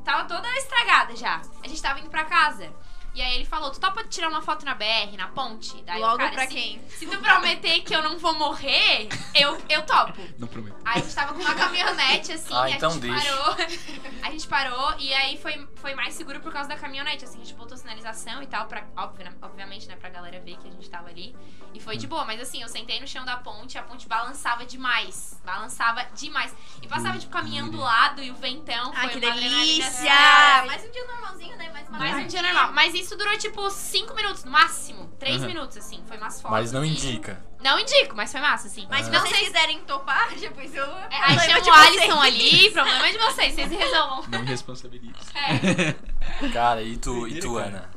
[0.04, 1.42] tava toda estragada já.
[1.64, 2.74] A gente tava indo pra casa.
[3.20, 5.84] E aí ele falou, tu topa tirar uma foto na BR, na ponte?
[5.84, 6.82] Daí, Logo cara, pra se, quem?
[6.88, 10.22] Se tu prometer que eu não vou morrer, eu, eu topo.
[10.38, 10.78] Não prometo.
[10.86, 13.36] Aí a gente tava com uma caminhonete, assim, Ah, e a então gente deixa.
[13.36, 13.56] parou.
[14.24, 17.26] A gente parou e aí foi, foi mais seguro por causa da caminhonete.
[17.26, 20.56] Assim, a gente botou sinalização e tal, pra, óbvio, né, obviamente, né, pra galera ver
[20.58, 21.36] que a gente tava ali.
[21.74, 24.66] E foi de boa, mas assim, eu sentei no chão da ponte, a ponte balançava
[24.66, 25.40] demais.
[25.44, 26.54] Balançava demais.
[26.82, 28.92] E passava, tipo, caminhão do lado e o ventão.
[28.96, 30.12] Ai, foi que delícia!
[30.14, 30.68] assim.
[30.68, 31.70] Mais um dia normalzinho, né?
[31.72, 32.72] Mais uma Mais um dia normal.
[32.74, 35.08] Mas isso durou, tipo, 5 minutos, no máximo.
[35.20, 35.48] 3 Uhum.
[35.48, 36.04] minutos, assim.
[36.08, 36.52] Foi umas fotos.
[36.58, 36.92] Mas não assim.
[36.92, 37.44] indica.
[37.62, 38.88] Não indico, mas foi massa, assim.
[38.90, 39.20] Mas se Ah.
[39.20, 40.86] vocês quiserem topar, depois eu.
[40.86, 42.22] É, aí chama de o Alisson vocês.
[42.36, 44.24] ali, problema é de vocês, vocês resolvam.
[44.30, 45.14] Não me responsabilize.
[45.36, 45.96] É.
[46.54, 47.58] Cara, e tu, e tu.
[47.58, 47.90] Ana?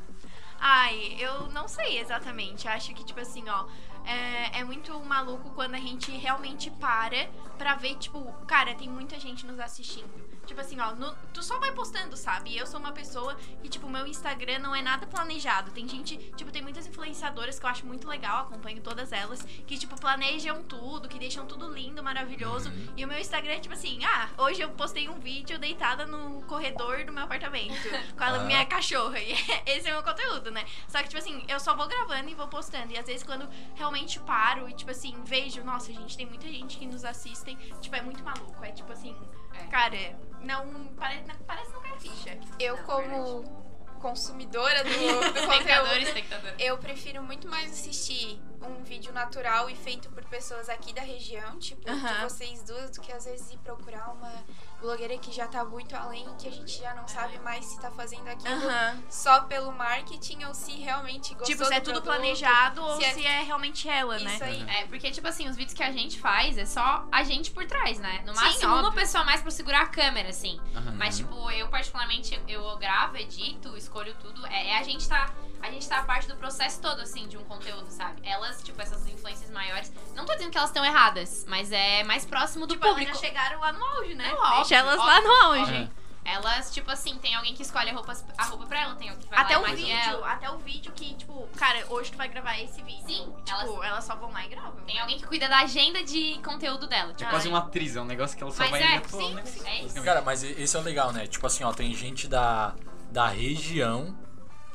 [0.58, 2.68] Ai, eu não sei exatamente.
[2.68, 3.64] Acho que, tipo assim, ó.
[4.04, 9.18] É, é muito maluco quando a gente realmente para pra ver, tipo, cara, tem muita
[9.20, 10.10] gente nos assistindo.
[10.46, 12.50] Tipo assim, ó, no- tu só vai postando, sabe?
[12.50, 15.70] E eu sou uma pessoa que, tipo, meu Instagram não é nada planejado.
[15.70, 19.78] Tem gente, tipo, tem muitas influenciadoras que eu acho muito legal, acompanho todas elas, que,
[19.78, 22.68] tipo, planejam tudo, que deixam tudo lindo, maravilhoso.
[22.70, 22.86] Uhum.
[22.96, 26.42] E o meu Instagram é tipo assim, ah, hoje eu postei um vídeo deitada no
[26.42, 28.38] corredor do meu apartamento com a Ah.
[28.40, 29.18] minha cachorra.
[29.20, 29.32] E
[29.66, 30.64] esse é o meu conteúdo, né?
[30.88, 32.92] Só que, tipo assim, eu só vou gravando e vou postando.
[32.92, 36.76] E às vezes quando realmente paro e, tipo assim, vejo, nossa, gente, tem muita gente
[36.78, 38.62] que nos assistem, tipo, é muito maluco.
[38.64, 39.16] É tipo assim,
[39.54, 39.64] É.
[39.66, 39.96] cara,
[40.44, 40.86] não.
[40.96, 42.38] Parece, parece não cai ficha.
[42.58, 43.62] Eu, Não, como
[44.00, 46.52] consumidora do, do conteúdo, espectador.
[46.58, 51.58] eu prefiro muito mais assistir um vídeo natural e feito por pessoas aqui da região,
[51.58, 54.32] tipo, de vocês duas, do que às vezes ir procurar uma
[54.80, 57.90] blogueira que já tá muito além, que a gente já não sabe mais se tá
[57.90, 58.60] fazendo aquilo
[59.08, 62.20] só pelo marketing ou se realmente gostou Tipo, se é do tudo produto.
[62.20, 64.34] planejado ou se é- se é realmente ela, né?
[64.34, 64.62] Isso aí.
[64.68, 67.64] É, porque, tipo assim, os vídeos que a gente faz é só a gente por
[67.66, 68.22] trás, né?
[68.26, 68.92] No Sim, máximo, uma óbvio.
[69.00, 70.60] pessoa mais pra segurar a câmera, assim.
[70.96, 74.44] Mas, tipo, eu particularmente, eu gravo, edito, escolho tudo.
[74.46, 75.30] É, é a gente tá.
[75.62, 78.20] A gente tá a parte do processo todo, assim, de um conteúdo, sabe?
[78.24, 79.92] Elas, tipo, essas influências maiores.
[80.16, 83.14] Não tô dizendo que elas estão erradas, mas é mais próximo do Tipo, elas público.
[83.14, 84.28] já chegaram lá no auge, né?
[84.28, 85.62] É óbvio, Deixa elas óbvio, lá no auge.
[85.72, 85.90] óbvio.
[86.24, 89.24] Elas, tipo assim, tem alguém que escolhe a roupa, a roupa pra ela, tem alguém
[89.24, 90.32] que vai Até lá o e vídeo, ela.
[90.32, 93.04] até o vídeo que, tipo, cara, hoje tu vai gravar esse vídeo.
[93.04, 94.04] Sim, tipo, elas- elas...
[94.04, 94.80] só vão lá e gravam.
[94.86, 97.10] Tem alguém que cuida da agenda de conteúdo dela.
[97.10, 99.18] É Tipo, quase uma atriz, é um negócio que ela só Mas vai é, pô,
[99.20, 99.44] sim, né?
[99.44, 100.00] sim, é isso.
[100.04, 101.26] Cara, mas esse é o legal, né?
[101.26, 102.72] Tipo assim, ó, tem gente da,
[103.10, 104.16] da região.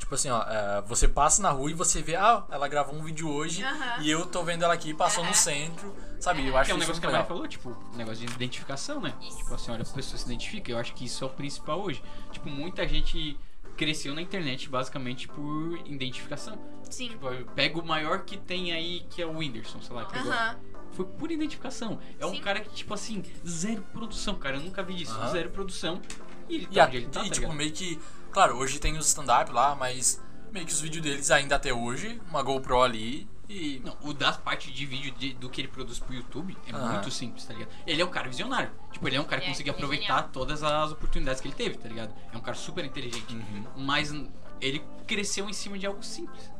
[0.08, 3.02] Tipo assim, ó, é, você passa na rua e você vê, ah, ela gravou um
[3.04, 4.00] vídeo hoje Aham.
[4.02, 5.28] e eu tô vendo ela aqui, passou Aham.
[5.32, 6.46] no centro, sabe?
[6.46, 8.32] Eu acho que é um isso negócio que a Mari falou, tipo, um negócio de
[8.32, 9.12] identificação, né?
[9.20, 9.36] Isso.
[9.36, 10.72] Tipo assim, olha, a pessoa se identifica.
[10.72, 12.02] Eu acho que isso é o principal hoje.
[12.32, 13.38] Tipo, muita gente
[13.76, 16.58] cresceu na internet basicamente por identificação.
[16.88, 17.10] Sim.
[17.10, 20.16] Tipo, eu pego o maior que tem aí, que é o Whindersson, sei lá, que.
[20.18, 20.56] Aham.
[20.92, 21.98] Foi por identificação.
[22.18, 22.40] É um Sim.
[22.40, 24.56] cara que, tipo assim, zero produção, cara.
[24.56, 25.12] Eu nunca vi disso.
[25.12, 25.28] Aham.
[25.32, 26.00] Zero produção.
[26.48, 27.56] E ele E, tá a- onde ele tá, e, tá tipo, ligado?
[27.58, 28.00] meio que.
[28.32, 32.20] Claro, hoje tem o stand-up lá, mas meio que os vídeos deles ainda até hoje,
[32.28, 33.80] uma GoPro ali e.
[33.84, 37.10] Não, o das partes de vídeo de- do que ele produz pro YouTube é muito
[37.10, 37.70] simples, tá ligado?
[37.86, 38.70] Ele é um cara visionário.
[38.92, 40.28] Tipo, ele é um cara que É, conseguiu é aproveitar genial.
[40.32, 42.14] todas as oportunidades que ele teve, tá ligado?
[42.32, 43.34] É um cara super inteligente.
[43.34, 43.64] Uhum.
[43.78, 44.12] Mas
[44.60, 46.50] ele cresceu em cima de algo simples.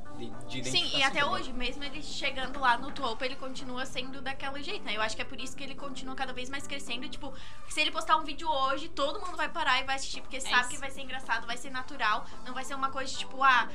[0.48, 4.62] De, Sim, e até hoje, mesmo ele chegando lá no topo, ele continua sendo daquele
[4.62, 4.96] jeito, né?
[4.96, 7.08] Eu acho que é por isso que ele continua cada vez mais crescendo.
[7.08, 7.32] Tipo,
[7.68, 10.54] se ele postar um vídeo hoje, todo mundo vai parar e vai assistir, porque sabe
[10.56, 10.68] É isso.
[10.70, 12.26] que vai ser engraçado, vai ser natural.
[12.44, 13.68] Não vai ser uma coisa tipo, ah,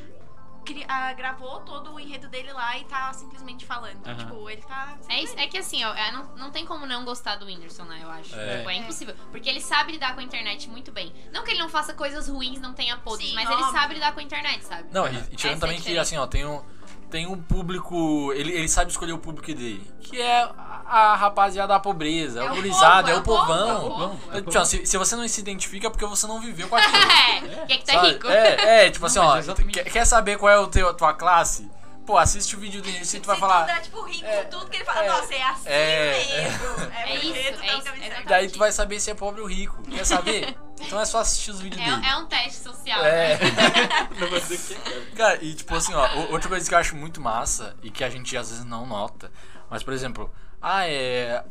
[0.63, 4.05] cri- ah, gravou todo o enredo dele lá e tá simplesmente falando.
[4.05, 4.15] Aham.
[4.17, 4.97] Tipo, ele tá.
[5.09, 7.99] É, é que assim, ó, é, não, não tem como não gostar do Whindersson, né?
[8.01, 8.35] Eu acho.
[8.35, 8.57] É.
[8.57, 9.15] Tipo, é impossível.
[9.31, 11.13] Porque ele sabe lidar com a internet muito bem.
[11.31, 13.71] Não que ele não faça coisas ruins, não tenha podres, Sim, mas ele óbvio.
[13.79, 14.87] sabe lidar com a internet, sabe?
[14.91, 16.01] Não, e, e tirando Essa é também que, diferença.
[16.01, 16.63] assim, ó, tem um.
[17.13, 18.33] Tem um público.
[18.33, 19.87] Ele, ele sabe escolher o público dele.
[20.01, 23.17] Que é a, a rapaziada da pobreza, é É o o gurizada, povo, é é
[23.19, 24.19] o povão.
[24.31, 24.55] é o.
[24.55, 26.97] É o se, se você não se identifica é porque você não viveu com aquilo.
[26.97, 28.27] É, quer que tá rico.
[28.27, 29.35] É, é, tipo assim, Não, ó.
[29.35, 29.75] mas exatamente.
[29.75, 31.69] Quer, quer saber qual é o teu, a tua classe?
[32.05, 33.63] Pô, assiste o vídeo do início e tu vai falar.
[33.63, 36.91] tu dá, tipo, rico, É, tudo que ele fala, é, nossa, é assim é, mesmo.
[36.93, 37.95] É, É isso, é tá isso, visão.
[37.95, 38.27] exatamente.
[38.27, 39.81] Daí tu vai saber se é pobre ou rico.
[39.83, 40.57] Quer saber?
[40.85, 42.05] Então é só assistir os vídeos dele.
[42.05, 43.05] É, é um teste social.
[43.05, 43.37] É.
[43.37, 44.09] né?
[44.19, 45.15] Não vou dizer que é.
[45.15, 48.09] Cara, e tipo assim, ó, outra coisa que eu acho muito massa e que a
[48.09, 49.31] gente às vezes não nota,
[49.69, 50.29] mas por exemplo,
[50.61, 51.41] ah, é.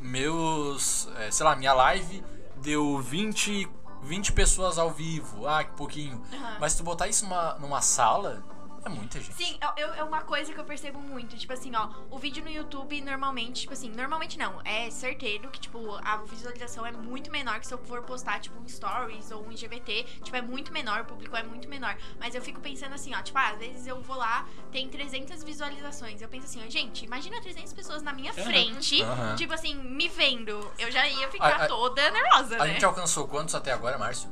[0.00, 1.08] Meus.
[1.18, 2.24] é, sei lá, minha live
[2.62, 3.68] deu 20,
[4.02, 5.46] 20 pessoas ao vivo.
[5.46, 6.22] Ah, que pouquinho.
[6.32, 6.56] Aham.
[6.60, 8.42] Mas se tu botar isso numa, numa sala,
[8.84, 9.34] é muita gente.
[9.34, 11.36] Sim, eu- eu- é uma coisa que eu percebo muito.
[11.36, 14.60] Tipo assim, ó, o vídeo no YouTube normalmente, tipo assim, normalmente não.
[14.64, 18.58] É certeiro que, tipo, a visualização é muito menor que se eu for postar, tipo,
[18.58, 20.04] um stories ou um IGVT.
[20.22, 21.96] Tipo, é muito menor, o público é muito menor.
[22.20, 25.42] Mas eu fico pensando assim, ó, tipo, ah, às vezes eu vou lá, tem 300
[25.42, 26.20] visualizações.
[26.22, 29.34] Eu penso assim, ó, gente, imagina 300 pessoas na minha frente, Aham.
[29.36, 30.70] tipo assim, me vendo.
[30.78, 32.72] Eu já ia A- ficar a- toda nervosa, A né?
[32.74, 34.28] gente alcançou quantos até agora, Márcio?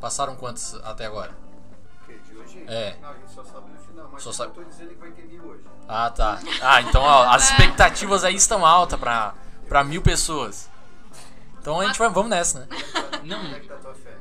[0.00, 1.36] Passaram quantos até agora?
[2.02, 2.18] O quê?
[2.28, 2.64] De hoje?
[2.66, 2.96] É.
[3.00, 5.10] Não, a gente só sabe no final, mas Só eu sabe- tô dizendo que vai
[5.10, 5.62] ter mil hoje.
[5.88, 6.38] Ah, tá.
[6.62, 9.34] Ah, então ó, as expectativas aí estão altas pra,
[9.68, 10.68] pra mil pessoas.
[11.60, 12.68] Então a gente vai, vamos nessa, né?
[13.24, 14.16] Não, Onde é que tá a tua fé?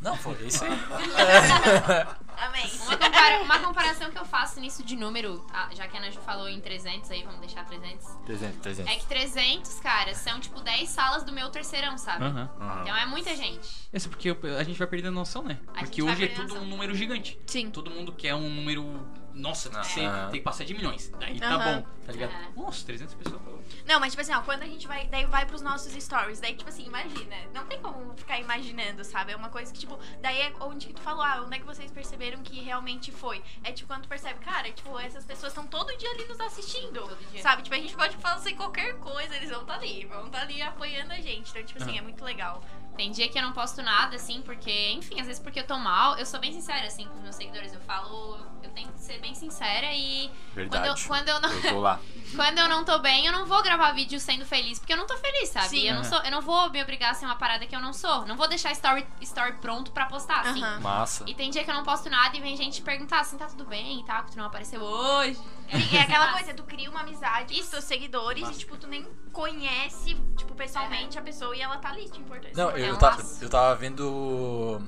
[0.00, 0.70] Não, foi é isso aí.
[2.46, 2.70] Amém.
[2.86, 6.48] Uma, compara- uma comparação que eu faço nisso de número, já que a Ana falou
[6.48, 8.06] em 300 aí, vamos deixar 300.
[8.26, 8.92] 300, 300.
[8.92, 12.24] É que 300, cara, são tipo 10 salas do meu terceirão, sabe?
[12.24, 12.50] Aham.
[12.82, 13.68] Então é muita gente.
[13.92, 15.58] É porque a gente vai perdendo noção, né?
[15.74, 16.64] A Porque hoje é tudo um noção.
[16.66, 17.38] número gigante.
[17.46, 17.70] Sim.
[17.70, 19.06] Todo mundo quer um número.
[19.34, 21.10] Nossa, tem que, ser- tem que passar de milhões.
[21.18, 21.80] Daí tá Aham.
[21.82, 22.30] bom, tá ligado?
[22.32, 22.52] Aham.
[22.56, 23.40] Nossa, 300 pessoas.
[23.86, 26.54] Não, mas tipo assim, ó, quando a gente vai, daí vai pros nossos stories, daí
[26.54, 29.32] tipo assim, imagina, não tem como ficar imaginando, sabe?
[29.32, 31.64] É uma coisa que tipo, daí é onde que tu falou, ah, onde é que
[31.66, 33.42] vocês perceberam que realmente foi?
[33.64, 37.00] É tipo quando tu percebe, cara, tipo, essas pessoas estão todo dia ali nos assistindo,
[37.00, 37.42] Todo dia.
[37.42, 37.62] sabe?
[37.62, 41.12] Tipo, a gente pode fazer qualquer coisa, eles vão estar ali, vão estar ali apoiando
[41.12, 41.98] a gente, então tipo assim, Aham.
[41.98, 42.62] é muito legal.
[42.96, 45.78] Tem dia que eu não posto nada, assim, porque, enfim, às vezes porque eu tô
[45.78, 47.72] mal, eu sou bem sincera, assim, com os meus seguidores.
[47.72, 50.30] Eu falo, eu tenho que ser bem sincera e.
[50.54, 51.02] Verdade.
[51.06, 51.50] Quando eu, quando eu não.
[51.50, 52.00] Eu tô lá.
[52.34, 55.06] Quando eu não tô bem, eu não vou gravar vídeo sendo feliz, porque eu não
[55.06, 55.68] tô feliz, sabe?
[55.68, 55.88] Sim.
[55.88, 57.92] eu, não sou, eu não vou me obrigar a ser uma parada que eu não
[57.92, 58.24] sou.
[58.26, 60.62] Não vou deixar story, story pronto pra postar, assim.
[60.62, 60.80] Aham.
[60.80, 61.24] Massa.
[61.26, 63.66] E tem dia que eu não posto nada e vem gente perguntar assim, tá tudo
[63.66, 65.38] bem e tal, que tu não apareceu hoje.
[65.70, 67.70] Sim, é aquela coisa, tu cria uma amizade com Isso.
[67.70, 72.08] seus seguidores e, tipo, tu nem conhece, tipo, pessoalmente a pessoa e ela tá ali
[72.08, 72.56] te importando.
[72.56, 73.38] Não, É eu, um ta- laço.
[73.42, 74.82] eu tava vendo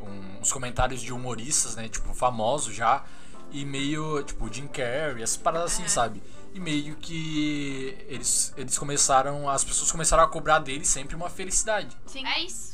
[0.00, 1.88] um- uns comentários de humoristas, né?
[1.88, 3.04] Tipo, famosos já.
[3.52, 6.22] E meio, tipo, Jim Carrey, essas paradas assim, sabe?
[6.54, 11.96] E meio que eles, eles começaram, as pessoas começaram a cobrar dele sempre uma felicidade.
[12.06, 12.24] Sim.
[12.26, 12.69] É isso.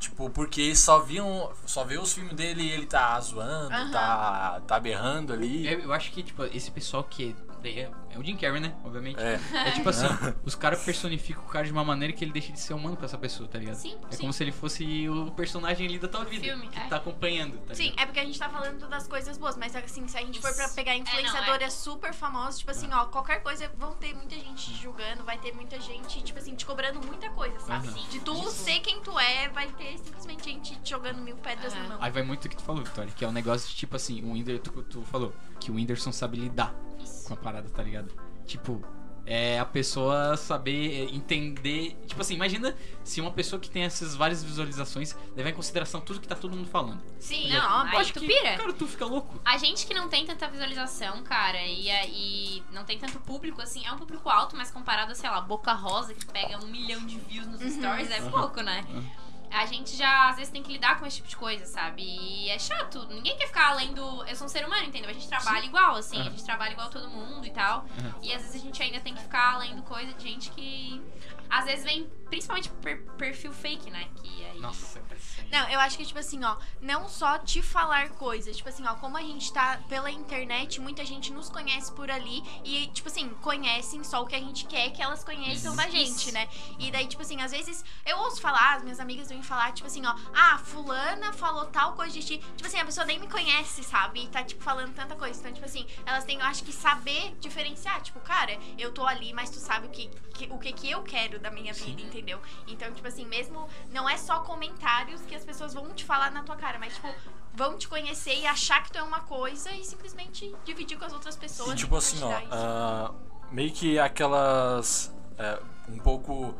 [0.00, 3.90] Tipo, porque só viam, só vê os filmes dele e ele tá zoando, Aham.
[3.90, 5.68] tá, tá berrando ali.
[5.68, 7.36] É, eu acho que, tipo, esse pessoal que.
[7.62, 8.74] Daí É, é o Jim Carrey, né?
[8.84, 9.18] Obviamente.
[9.20, 9.38] É.
[9.66, 10.06] É tipo assim,
[10.44, 13.06] os caras personificam o cara de uma maneira que ele deixa de ser humano pra
[13.06, 13.76] essa pessoa, tá ligado?
[13.76, 14.20] Sim, É sim.
[14.20, 16.44] como se ele fosse o personagem ali da tua vida.
[16.44, 16.84] filme, que é.
[16.88, 18.00] tá acompanhando, tá Sim, ligado?
[18.00, 20.54] é porque a gente tá falando das coisas boas, mas assim, se a gente for
[20.54, 24.34] pra pegar É, não, influenciadoras super famosas, tipo assim, ó, qualquer coisa, vão ter muita
[24.36, 27.88] gente te julgando, vai ter muita gente, tipo assim, te cobrando muita coisa, sabe?
[27.88, 28.08] Aham.
[28.10, 28.50] De tu Isso.
[28.50, 31.98] ser quem tu é, vai ter simplesmente gente te jogando mil pedras na mão.
[32.00, 34.22] Aí vai muito o que tu falou, Vitória, que é um negócio de tipo assim,
[34.22, 37.26] o Whindersson, tu, tu falou, que o Whindersson sabe lidar Isso.
[37.28, 38.12] com a parada, tá ligado?
[38.46, 38.82] Tipo,
[39.26, 41.96] é a pessoa saber é, entender.
[42.06, 46.20] Tipo assim, imagina se uma pessoa que tem essas várias visualizações levar em consideração tudo
[46.20, 47.00] que tá todo mundo falando.
[47.18, 48.56] Sim, Não, ó, aí pode tu que, pira.
[48.56, 49.40] Cara, tu fica louco.
[49.44, 53.86] A gente que não tem tanta visualização, cara, e, aí não tem tanto público, assim,
[53.86, 57.04] é um público alto, mas comparado a, sei lá, Boca Rosa, que pega um milhão
[57.06, 57.70] de views nos Uhum.
[57.70, 58.84] stories, é pouco, né?
[58.90, 59.29] Aham.
[59.50, 62.02] A gente já, às vezes, tem que lidar com esse tipo de coisa, sabe?
[62.02, 63.04] E é chato.
[63.08, 64.24] Ninguém quer ficar além do...
[64.24, 65.10] Eu sou um ser humano, entendeu?
[65.10, 66.16] A gente trabalha igual, assim.
[66.16, 66.30] A Aham.
[66.30, 67.84] gente trabalha igual todo mundo e tal.
[67.98, 68.14] Aham.
[68.22, 71.02] E, às vezes, a gente ainda tem que ficar além do coisa de gente que...
[71.48, 74.06] Às vezes, vem, principalmente, per perfil fake, né?
[74.22, 74.60] Que aí...
[74.60, 75.02] Nossa.
[75.50, 78.94] Não, eu acho que, tipo assim, ó, não só te falar coisas, tipo assim, ó,
[78.94, 83.28] como a gente tá pela internet, muita gente nos conhece por ali e, tipo assim,
[83.42, 86.32] conhecem só o que a gente quer que elas conheçam da gente, Isso.
[86.32, 86.48] né?
[86.78, 89.86] E daí, tipo assim, às vezes eu ouço falar, as minhas amigas vêm falar, tipo
[89.86, 92.38] assim, ó, ah, fulana falou tal coisa de ti.
[92.56, 94.24] Tipo assim, a pessoa nem me conhece, sabe?
[94.24, 95.38] E tá, tipo, falando tanta coisa.
[95.40, 98.00] Então, tipo assim, elas têm, eu acho que saber diferenciar.
[98.02, 101.02] Tipo, cara, eu tô ali, mas tu sabe o que, que- o que, que eu
[101.02, 102.40] quero da minha vida, entendeu?
[102.68, 106.42] Então, tipo assim, mesmo não é só comentários que as pessoas vão te falar na
[106.42, 107.08] tua cara, mas, tipo,
[107.54, 111.12] vão te conhecer e achar que tu é uma coisa e simplesmente dividir com as
[111.12, 111.72] outras pessoas.
[111.72, 113.12] E tipo assim, ó, ah,
[113.50, 115.12] meio que aquelas.
[115.38, 116.54] é, um pouco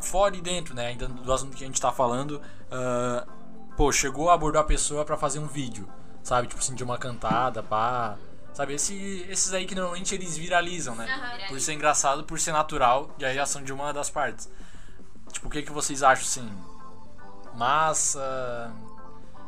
[0.00, 0.88] fora e dentro, né?
[0.88, 2.40] Ainda do assunto que a gente tá falando.
[2.70, 3.26] ah,
[3.76, 5.88] pô, chegou, abordou a pessoa pra fazer um vídeo,
[6.22, 6.48] sabe?
[6.48, 8.16] Tipo assim, de uma cantada, pá.
[8.52, 11.10] Sabe, esse, esses aí que normalmente eles viralizam, né?
[11.10, 11.48] Aham.
[11.48, 14.50] Por ser engraçado, por ser natural e a reação de uma das partes.
[15.32, 16.52] Tipo, o que, que vocês acham, assim?
[17.54, 18.72] Massa.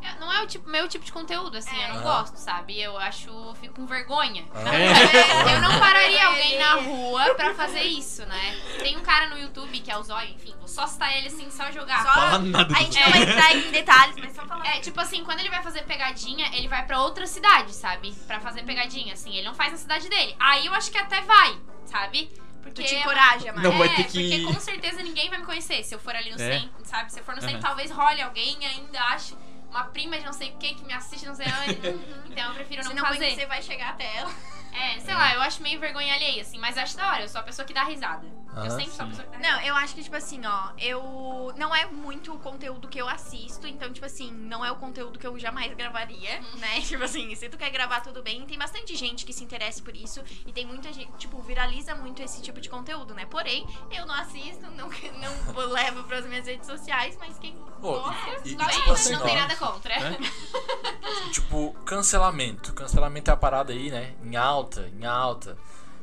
[0.03, 2.03] É, Não é o tipo, meu tipo de conteúdo, assim, eu não Aham.
[2.21, 2.79] gosto, sabe?
[2.79, 4.45] Eu acho, fico com vergonha.
[4.55, 5.55] É.
[5.55, 8.61] Eu não pararia alguém na rua pra fazer isso, né?
[8.81, 11.51] Tem um cara no YouTube que é o Zóio, enfim, vou só citar ele assim,
[11.51, 12.03] só jogar.
[12.03, 14.67] Só- Fala nada A gente não vai entrar em detalhes, mas só falar.
[14.67, 18.13] É, tipo assim, quando ele vai fazer pegadinha, ele vai pra outra cidade, sabe?
[18.27, 20.37] Pra fazer pegadinha, assim, ele não faz na cidade dele.
[20.39, 22.31] Aí eu acho que até vai, sabe?
[22.65, 23.63] Porque Tu te encoraja, mas.
[23.63, 26.17] Não, vai é, ter que- porque com certeza ninguém vai me conhecer se eu for
[26.17, 26.61] ali no É.
[26.61, 27.13] centro, sabe?
[27.13, 29.37] Se eu for no centro, talvez role alguém ainda ache
[29.71, 31.79] uma prima de não sei o que que me assiste não sei onde.
[32.31, 33.19] então eu prefiro não, Se não fazer.
[33.19, 34.31] conhecer, vai chegar até ela.
[34.73, 37.23] É, sei lá, eu acho meio vergonha alheia, assim, mas acho da hora.
[37.23, 38.27] Eu sou a pessoa que dá risada.
[38.57, 40.71] Ah, eu sempre sou a pessoa que dá Não, eu acho que, tipo assim, ó,
[40.79, 41.53] eu.
[41.57, 45.19] Não é muito o conteúdo que eu assisto, então, tipo assim, não é o conteúdo
[45.19, 46.81] que eu jamais gravaria, né?
[46.95, 48.47] Tipo assim, se tu quer gravar, tudo bem.
[48.47, 52.23] Tem bastante gente que se interessa por isso e tem muita gente, tipo, viraliza muito
[52.23, 53.27] esse tipo de conteúdo, né?
[53.27, 54.89] Porém, eu não assisto, não,
[55.19, 58.49] não levo pras minhas redes sociais, mas quem Pô, gosta.
[58.49, 59.95] e- Tá bem, tipo mas assim, não tem nada contra.
[59.95, 60.19] É?
[61.33, 62.73] Tipo, cancelamento.
[62.73, 64.15] Cancelamento é a parada aí, né?
[64.23, 65.57] Em alta, em alta.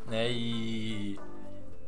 [0.08, 0.32] Né?
[0.32, 1.20] E.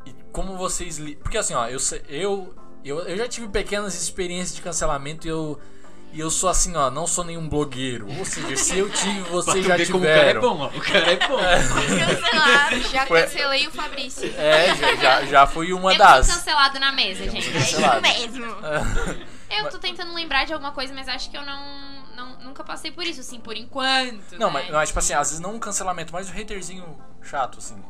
[0.06, 0.98] E como vocês.
[0.98, 1.16] Li...
[1.16, 5.30] Porque assim, ó, eu, sei- eu, eu, eu já tive pequenas experiências de cancelamento e
[5.30, 5.60] eu.
[6.16, 8.08] E eu sou assim, ó, não sou nenhum blogueiro.
[8.20, 10.42] Ou seja, se eu tive, vocês já ver como o cara é tiveram.
[10.42, 10.68] bom, ó.
[10.68, 11.38] O cara é bom.
[11.38, 12.80] Cancelado.
[12.92, 14.34] Já Foi- cancelei o Fabrício.
[14.38, 16.28] É, já, já, já fui uma Temos um das.
[16.36, 17.38] cancelado na mesa, gente.
[17.38, 18.02] É isso Cancelado.
[18.04, 18.46] mesmo.
[19.50, 22.92] Eu tô tentando lembrar de alguma coisa, mas acho que eu não, não nunca passei
[22.92, 24.34] por isso, assim, por enquanto.
[24.38, 24.62] Não, né?
[24.66, 27.82] mas, mas tipo assim, às vezes não um cancelamento, mas um haterzinho chato, assim.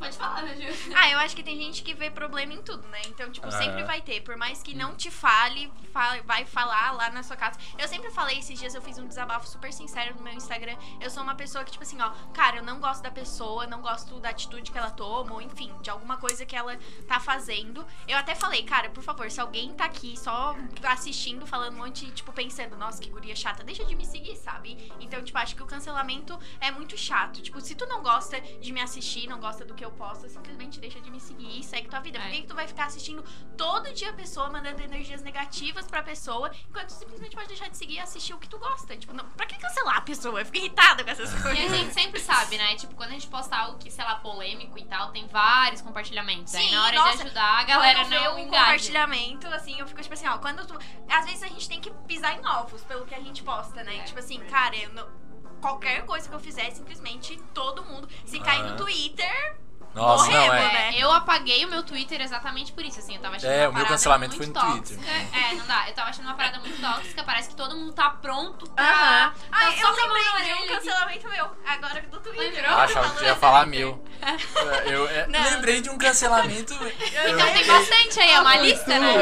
[0.00, 0.70] Pode falar, né, Ju?
[0.96, 3.00] Ah, eu acho que tem gente que vê problema em tudo, né?
[3.06, 3.50] Então, tipo, Ah.
[3.52, 4.20] sempre vai ter.
[4.22, 7.58] Por mais que não te fale, fa- vai falar lá na sua casa.
[7.78, 10.76] Eu sempre falei, esses dias eu fiz um desabafo super sincero no meu Instagram.
[11.00, 13.80] Eu sou uma pessoa que, tipo assim, ó, cara, eu não gosto da pessoa, não
[13.80, 16.76] gosto da atitude que ela toma, ou enfim, de alguma coisa que ela
[17.06, 17.86] tá fazendo.
[18.08, 22.10] Eu até falei, cara, por favor, se alguém tá aqui só assistindo, falando um monte,
[22.12, 24.92] tipo, pensando, nossa, que guria chata, deixa de me seguir, sabe?
[25.00, 27.40] Então, tipo, acho que o cancelamento é muito chato.
[27.42, 30.78] Tipo, se tu não gosta de me assistir, não gosta do que eu posto, simplesmente
[30.80, 32.18] deixa de me seguir e segue tua vida.
[32.18, 32.30] Por É.
[32.30, 33.24] que, que tu vai ficar assistindo
[33.56, 37.76] todo dia a pessoa, mandando energias negativas pra pessoa, enquanto tu simplesmente pode deixar de
[37.76, 38.96] seguir e assistir o que tu gosta?
[38.96, 40.40] Tipo, não, pra que cancelar a pessoa?
[40.40, 41.70] Eu fico irritada com essas E a coisas.
[41.78, 42.74] gente sempre sabe, né?
[42.76, 46.54] Tipo, quando a gente posta algo que, sei lá, polêmico e tal, tem vários compartilhamentos.
[46.54, 48.64] Aí Sim, na hora nossa, de ajudar, a galera quando não um engaja.
[48.64, 50.78] compartilhamento, assim, eu fico tipo assim, ó, quando tu.
[51.08, 53.98] Às vezes a gente tem que pisar em ovos pelo que a gente posta, né?
[53.98, 55.20] É, tipo assim, cara, eu não.
[55.60, 58.08] Qualquer coisa que eu fizer, simplesmente todo mundo.
[58.24, 58.70] Se cair Ah.
[58.70, 59.58] no Twitter,
[59.94, 60.72] Nossa, não, Morremos, é.
[60.72, 60.92] né?
[60.96, 63.62] Eu apaguei o meu Twitter exatamente por isso, assim, eu tava achando É, uma o
[63.62, 65.00] meu parada cancelamento muito foi no tóxica.
[65.02, 65.50] Twitter.
[65.50, 65.88] É, não dá.
[65.88, 68.84] Eu tava achando uma parada muito tóxica, parece que todo mundo tá pronto pra...
[68.84, 69.30] Aham.
[69.30, 71.50] tá Ai, só eu lembrei de um cancelamento meu.
[71.66, 72.44] Agora do Twitter.
[72.52, 72.70] Lembrou?
[72.70, 74.04] Eu achava que tu ia falar meu.
[74.86, 75.42] Eu, é, Não.
[75.42, 76.74] lembrei de um cancelamento.
[76.74, 79.14] eu- Então tem bastante aí, é uma lista, né?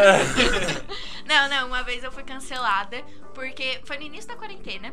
[1.25, 3.03] Não, não, uma vez eu fui cancelada
[3.35, 4.93] porque foi no início da quarentena.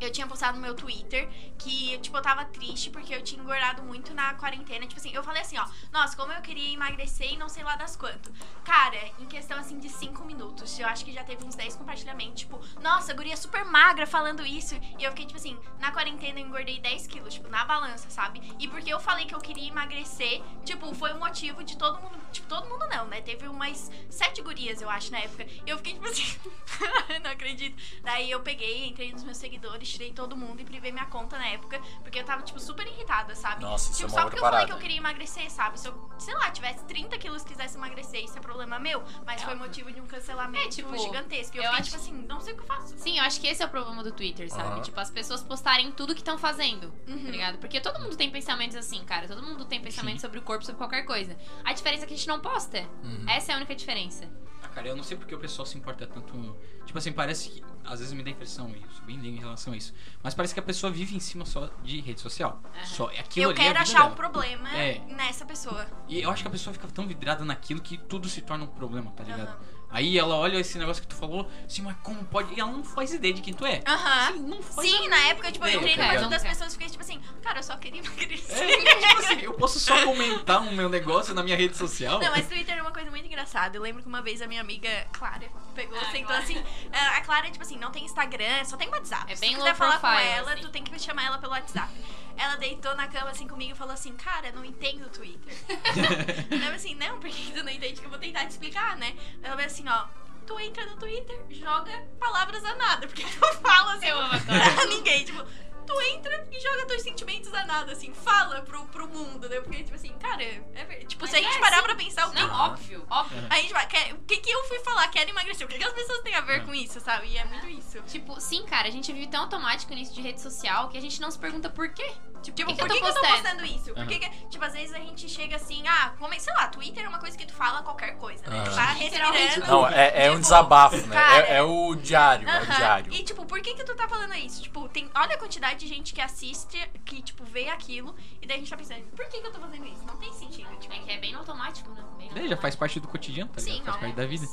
[0.00, 1.28] Eu tinha postado no meu Twitter
[1.58, 4.86] que, tipo, eu tava triste porque eu tinha engordado muito na quarentena.
[4.86, 7.76] Tipo assim, eu falei assim, ó, nossa, como eu queria emagrecer e não sei lá
[7.76, 8.32] das quanto.
[8.64, 12.40] Cara, em questão assim de 5 minutos, eu acho que já teve uns 10 compartilhamentos.
[12.40, 14.74] Tipo, nossa, guria super magra falando isso.
[14.98, 18.42] E eu fiquei, tipo assim, na quarentena eu engordei 10 quilos, tipo, na balança, sabe?
[18.58, 22.16] E porque eu falei que eu queria emagrecer, tipo, foi o motivo de todo mundo.
[22.32, 23.20] Tipo, todo mundo não, né?
[23.20, 25.46] Teve umas sete gurias, eu acho, na época.
[25.64, 26.38] E eu fiquei, tipo assim,
[27.22, 27.76] não acredito.
[28.02, 31.46] Daí eu peguei, entrei nos meus seguidores, tirei todo mundo e privei minha conta na
[31.48, 33.62] época, porque eu tava, tipo, super irritada, sabe?
[33.62, 35.78] Nossa, isso tipo, é uma só outra porque eu falei que eu queria emagrecer, sabe?
[35.80, 39.02] Se eu, sei lá, tivesse 30 quilos e quisesse emagrecer, isso é problema meu.
[39.24, 41.56] Mas foi motivo de um cancelamento É, tipo, gigantesco.
[41.56, 42.94] E eu, eu fiquei, acho- tipo assim, não sei o que eu faço.
[42.98, 44.68] Sim, eu acho que esse é o problema do Twitter, sabe?
[44.74, 44.82] Aham.
[44.82, 47.24] Tipo, as pessoas postarem tudo que estão fazendo, Uhum.
[47.24, 47.58] tá ligado?
[47.58, 49.26] Porque todo mundo tem pensamentos assim, cara.
[49.28, 51.36] Todo mundo tem pensamentos sobre o corpo, sobre qualquer coisa.
[51.64, 52.80] A diferença é que a gente não posta.
[53.02, 53.24] Uhum.
[53.28, 54.28] Essa é a única diferença.
[54.76, 56.54] Cara, eu não sei porque o pessoal se importa tanto.
[56.84, 57.64] Tipo assim, parece que.
[57.82, 59.94] Às vezes me dá impressão, e eu sou bem leigo em relação a isso.
[60.22, 62.60] Mas parece que a pessoa vive em cima só de rede social.
[62.84, 64.12] Só é aquilo Eu é a quero vida achar dela.
[64.12, 64.98] um problema É.
[65.08, 65.86] nessa pessoa.
[66.06, 68.68] E eu acho que a pessoa fica tão vidrada naquilo que tudo se torna um
[68.68, 69.48] problema, tá ligado?
[69.48, 69.75] Aham.
[69.90, 72.52] Aí ela olha esse negócio que tu falou, assim, mas como pode?
[72.54, 73.82] E ela não faz ideia de quem tu é.
[73.86, 74.32] Aham.
[74.32, 76.10] Sim, não faz Sim, na época, tipo, eu ideia, entrei no ligado?
[76.12, 78.56] perfil das pessoas e fiquei tipo assim, cara, eu só queria emagrecer.
[78.68, 78.76] É,
[79.08, 82.18] tipo assim, eu posso só comentar o meu negócio na minha rede social.
[82.20, 83.76] Não, mas Twitter é uma coisa muito engraçada.
[83.76, 86.42] Eu lembro que uma vez a minha amiga Clara pegou, Ah, sentou Clara.
[86.42, 86.62] assim.
[86.92, 89.32] A Clara, tipo assim, não tem Instagram, só tem WhatsApp.
[89.32, 90.62] É Se tu quiser falar com profile, ela, assim.
[90.62, 91.90] tu tem que chamar ela pelo WhatsApp.
[92.36, 95.54] Ela deitou na cama assim comigo e falou assim, cara, não entendo o Twitter.
[96.50, 99.16] eu assim, não, por que tu não entende que eu vou tentar te explicar, né?
[99.42, 100.06] Ela falou assim, ó.
[100.46, 104.86] Tu entra no Twitter, joga palavras a nada, porque tu fala assim Eu amo pra
[104.86, 105.44] ninguém, tipo,
[105.86, 109.60] tu entra e joga teus sentimentos a nada, assim, fala pro, pro mundo, né?
[109.60, 111.86] Porque, tipo assim, cara, é, ver- tipo, Mas se a gente é parar assim.
[111.86, 112.40] pra pensar o que.
[112.42, 113.46] Não, óbvio, óbvio.
[113.50, 113.86] A gente vai.
[113.86, 115.08] quer- o que, que eu fui falar?
[115.08, 115.66] Quero emagrecer.
[115.66, 117.28] O que, que as pessoas têm a ver com isso, sabe?
[117.28, 118.00] E é muito isso.
[118.02, 121.20] Tipo, sim, cara, a gente vive tão automático nisso de rede social que a gente
[121.20, 122.12] não se pergunta por quê.
[122.42, 123.64] Tipo, Tipo, por que, por que, que, que eu tô postando?
[123.64, 123.92] isso?
[123.94, 127.04] Por que, que- tipo, às vezes a gente chega assim, ah, come, sei lá, Twitter
[127.04, 128.62] é uma coisa que tu fala qualquer coisa, né?
[128.64, 129.66] Tu tá respirando.
[129.66, 131.14] Não, é, é um tipo, desabafo, né?
[131.16, 133.12] cara, É, é o diário, é o diário.
[133.12, 134.62] E tipo, por que que tu tá falando isso?
[134.62, 138.56] Tipo, tem, olha a quantidade de gente que assiste, que tipo, vê aquilo, e daí
[138.56, 140.04] a gente tá pensando, por que que eu tô fazendo isso?
[140.06, 140.92] Não tem sentido, tipo.
[140.94, 142.02] É que é bem no automático, né?
[142.18, 143.76] Bem no É, já faz parte do cotidiano, tá ligado?
[143.78, 144.00] Sim, faz ó.
[144.00, 144.46] parte da vida,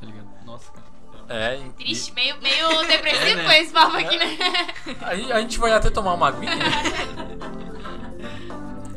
[0.00, 0.44] tá ligado?
[0.44, 0.86] Nossa, cara.
[1.28, 3.44] É, e- Triste, meio, meio depressivo É, né?
[3.44, 4.26] com esse papo aqui, né?
[5.02, 6.52] A, a gente vai até tomar uma aguinha.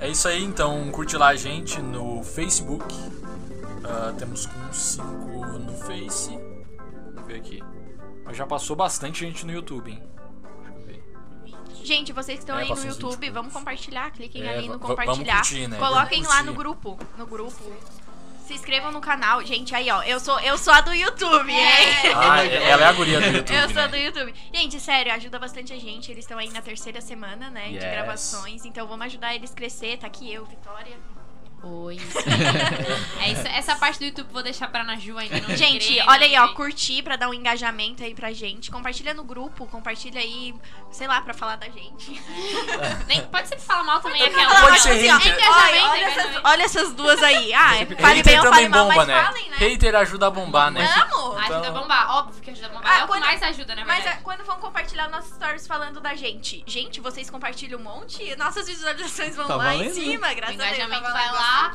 [0.02, 2.96] É isso aí, então curte lá a gente no Facebook.
[3.84, 5.06] Ah, temos com 5
[5.60, 6.30] no Face.
[7.14, 7.62] Vamos ver aqui.
[8.24, 10.02] Mas já passou bastante gente no YouTube, hein?
[11.84, 14.80] Gente, vocês que estão É, aí no YouTube, 20 vamos compartilhar, cliquem É, ali no
[14.80, 15.38] compartilhar.
[15.38, 15.78] curtir, né?
[15.78, 17.72] Coloquem lá no grupo, no grupo.
[18.46, 19.44] Se inscrevam no canal.
[19.46, 21.60] Gente, aí ó, eu sou eu sou a do YouTube, hein?
[22.16, 23.56] Ah, ela é a guria do YouTube.
[23.56, 23.88] Eu sou né?
[23.88, 24.34] do YouTube.
[24.52, 26.12] Gente, sério, ajuda bastante a gente.
[26.12, 27.84] Eles estão aí na terceira semana, né, de Yes.
[27.84, 28.66] gravações.
[28.66, 29.98] Então vamos ajudar eles a crescer.
[29.98, 30.98] Tá aqui eu, Vitória.
[31.62, 31.98] Oi.
[33.22, 36.38] É isso, essa parte do YouTube vou deixar pra Naju ainda não Gente, olha aí,
[36.40, 38.72] ó, curtir pra dar um engajamento aí pra gente.
[38.72, 40.56] Compartilha no grupo, compartilha aí,
[40.90, 42.20] sei lá, pra falar da gente.
[43.08, 44.56] Nem, pode ser falar mal também aquela.
[44.62, 45.16] Pode Mas, ser assim, ó.
[45.16, 46.20] Engajamento, olha, olha engajamento.
[46.30, 47.54] essas, olha essas duas aí.
[47.54, 49.24] Ah, fale bem ou fale mal, bomba, mas né?
[49.24, 49.58] falem, né?
[49.58, 50.88] Hater ajuda a bombar, né?
[51.10, 51.38] Vamos!
[51.40, 52.92] Ajuda a Então- bombar, óbvio que ajuda a bombar.
[52.92, 54.18] Ah, é o que quando- mais ajuda, na Mas verdade.
[54.18, 58.66] é, quando vão compartilhar nossos stories falando da gente, gente, vocês compartilham um monte, nossas
[58.68, 60.70] visualizações vão Tá lá em valendo, cima, O graças a Deus.
[60.78, 61.74] engajamento tá vai valendo lá.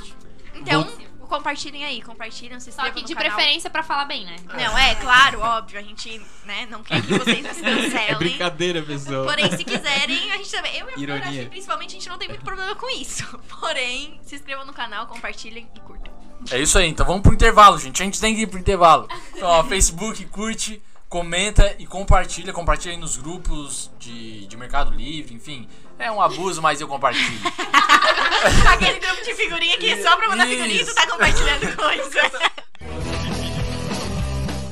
[0.54, 0.86] Então,
[1.28, 3.32] compartilhem aí, compartilhem, se Só inscrevam que no de canal.
[3.32, 4.36] preferência pra falar bem, né?
[4.46, 8.08] Não, é, claro, óbvio, a gente, né, não quer que vocês nos cancelem.
[8.08, 9.24] É brincadeira, pessoal.
[9.24, 10.78] Porém, se quiserem, a gente também.
[10.78, 13.26] Eu e a Flora, que principalmente a gente não tem muito problema com isso.
[13.60, 16.12] Porém, se inscrevam no canal, compartilhem e curtam.
[16.50, 18.02] É isso aí, então vamos pro intervalo, gente.
[18.02, 19.08] A gente tem que ir pro intervalo.
[19.34, 20.80] Então, ó, Facebook, curte,
[21.14, 22.52] comenta e compartilha.
[22.52, 25.68] Compartilha aí nos grupos de, de Mercado Livre, enfim.
[25.96, 27.38] É um abuso, mas eu compartilho.
[28.68, 32.50] Aquele grupo de figurinha que só pra mandar figurinha tu tá compartilhando coisa.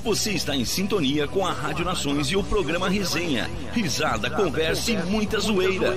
[0.02, 3.48] Você está em sintonia com a Rádio Nações e o programa Resenha.
[3.72, 5.94] Risada, conversa e muita zoeira.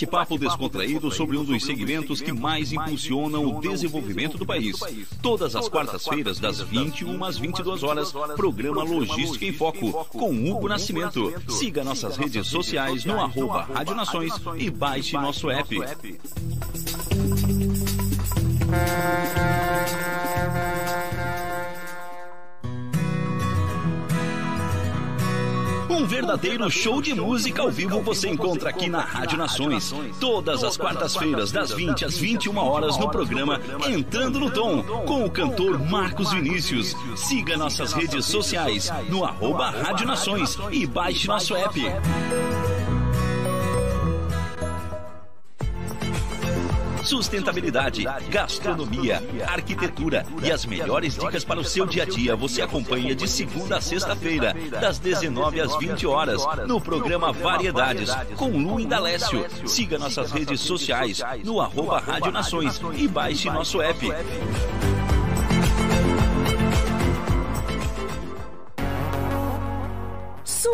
[0.00, 4.78] Bate-papo descontraído sobre um dos segmentos que mais impulsionam o desenvolvimento do país.
[5.20, 11.32] Todas as quartas-feiras, das 21 às 22 horas, programa Logística em Foco, com Hugo Nascimento.
[11.48, 15.76] Siga nossas redes sociais no arroba Rádio Nações e baixe nosso app.
[26.00, 29.94] Um verdadeiro show de música ao vivo você encontra aqui na Rádio Nações.
[30.18, 35.30] Todas as quartas-feiras, das 20 às 21 horas, no programa Entrando no Tom, com o
[35.30, 36.96] cantor Marcos Vinícius.
[37.14, 41.78] Siga nossas redes sociais no arroba Rádio Nações e baixe nosso app.
[47.04, 53.14] Sustentabilidade, gastronomia, arquitetura e as melhores dicas para o seu dia a dia você acompanha
[53.14, 59.46] de segunda a sexta-feira, das 19 às 20 horas, no programa Variedades, com Lu Indalécio.
[59.66, 64.06] Siga nossas redes sociais no arroba Rádio Nações e baixe nosso app.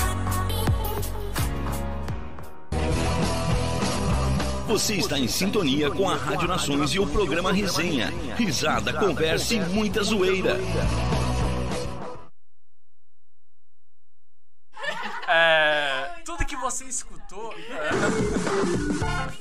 [4.68, 8.12] Você está em sintonia com a Rádio Nações e o programa Resenha.
[8.36, 10.58] Risada, conversa e muita zoeira.
[16.64, 17.51] Você escutou.
[17.51, 19.38] A verdade.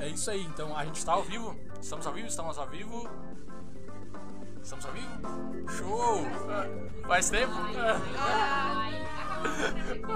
[0.00, 1.58] É isso aí, então a gente tá ao vivo.
[1.80, 2.28] Estamos ao vivo?
[2.28, 3.08] Estamos ao vivo.
[4.62, 5.08] Estamos ao vivo?
[5.76, 6.24] Show!
[7.06, 7.52] Faz tempo?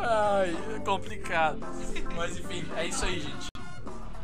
[0.04, 1.58] Ai, é complicado.
[2.16, 3.48] Mas enfim, é isso aí, gente.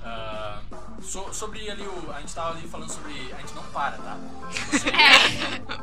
[0.04, 0.60] Ah,
[1.02, 2.12] so- sobre ali o.
[2.12, 3.32] A gente tava ali falando sobre.
[3.32, 4.16] A gente não para, tá?
[4.70, 4.92] Você,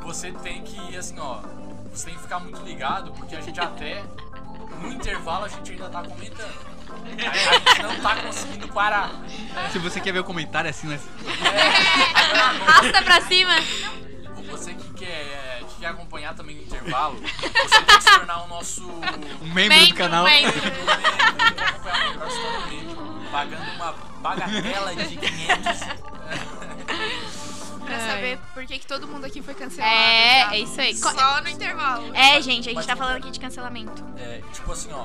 [0.02, 1.40] você tem que, assim, ó.
[1.92, 4.02] Você tem que ficar muito ligado, porque a gente até.
[4.80, 6.76] No intervalo a gente ainda tá comentando.
[6.88, 9.10] A, a gente não tá conseguindo parar.
[9.72, 11.00] Se você quer ver o comentário assim, né?
[12.34, 13.52] Arrasta pra cima.
[14.50, 18.48] Você que quer, que quer acompanhar também no intervalo, você tem que se tornar o
[18.48, 18.82] nosso.
[19.42, 20.24] Um membro do Membro, canal.
[20.24, 20.52] membro.
[22.70, 26.15] membro, pagando uma bagatela de 500.
[27.96, 29.92] Pra saber por que, que todo mundo aqui foi cancelado.
[29.94, 30.54] É, tá?
[30.56, 30.94] é isso aí.
[30.96, 32.14] Só no intervalo.
[32.14, 34.04] É, gente, a gente Mas tá falando aqui de cancelamento.
[34.18, 35.04] É, tipo assim, ó.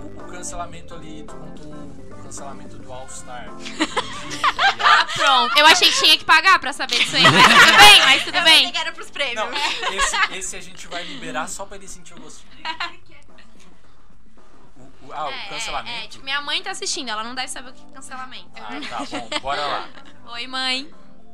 [0.00, 3.48] O, o cancelamento ali, tu contou o cancelamento do All-Star.
[5.14, 5.58] Pronto.
[5.58, 7.22] Eu achei que tinha que pagar pra saber disso aí.
[7.24, 8.72] Mas tudo bem, mas tudo bem.
[8.72, 9.36] que era pros prêmios.
[9.36, 9.50] Não,
[9.94, 12.50] esse, esse a gente vai liberar só pra ele sentir o gostinho.
[14.76, 15.94] O, o- ah, o É, cancelamento?
[16.00, 18.48] É, é, tipo, minha mãe tá assistindo, ela não deve saber o que é cancelamento.
[18.56, 19.88] Ah, tá bom, bora lá.
[20.32, 20.90] Oi, mãe.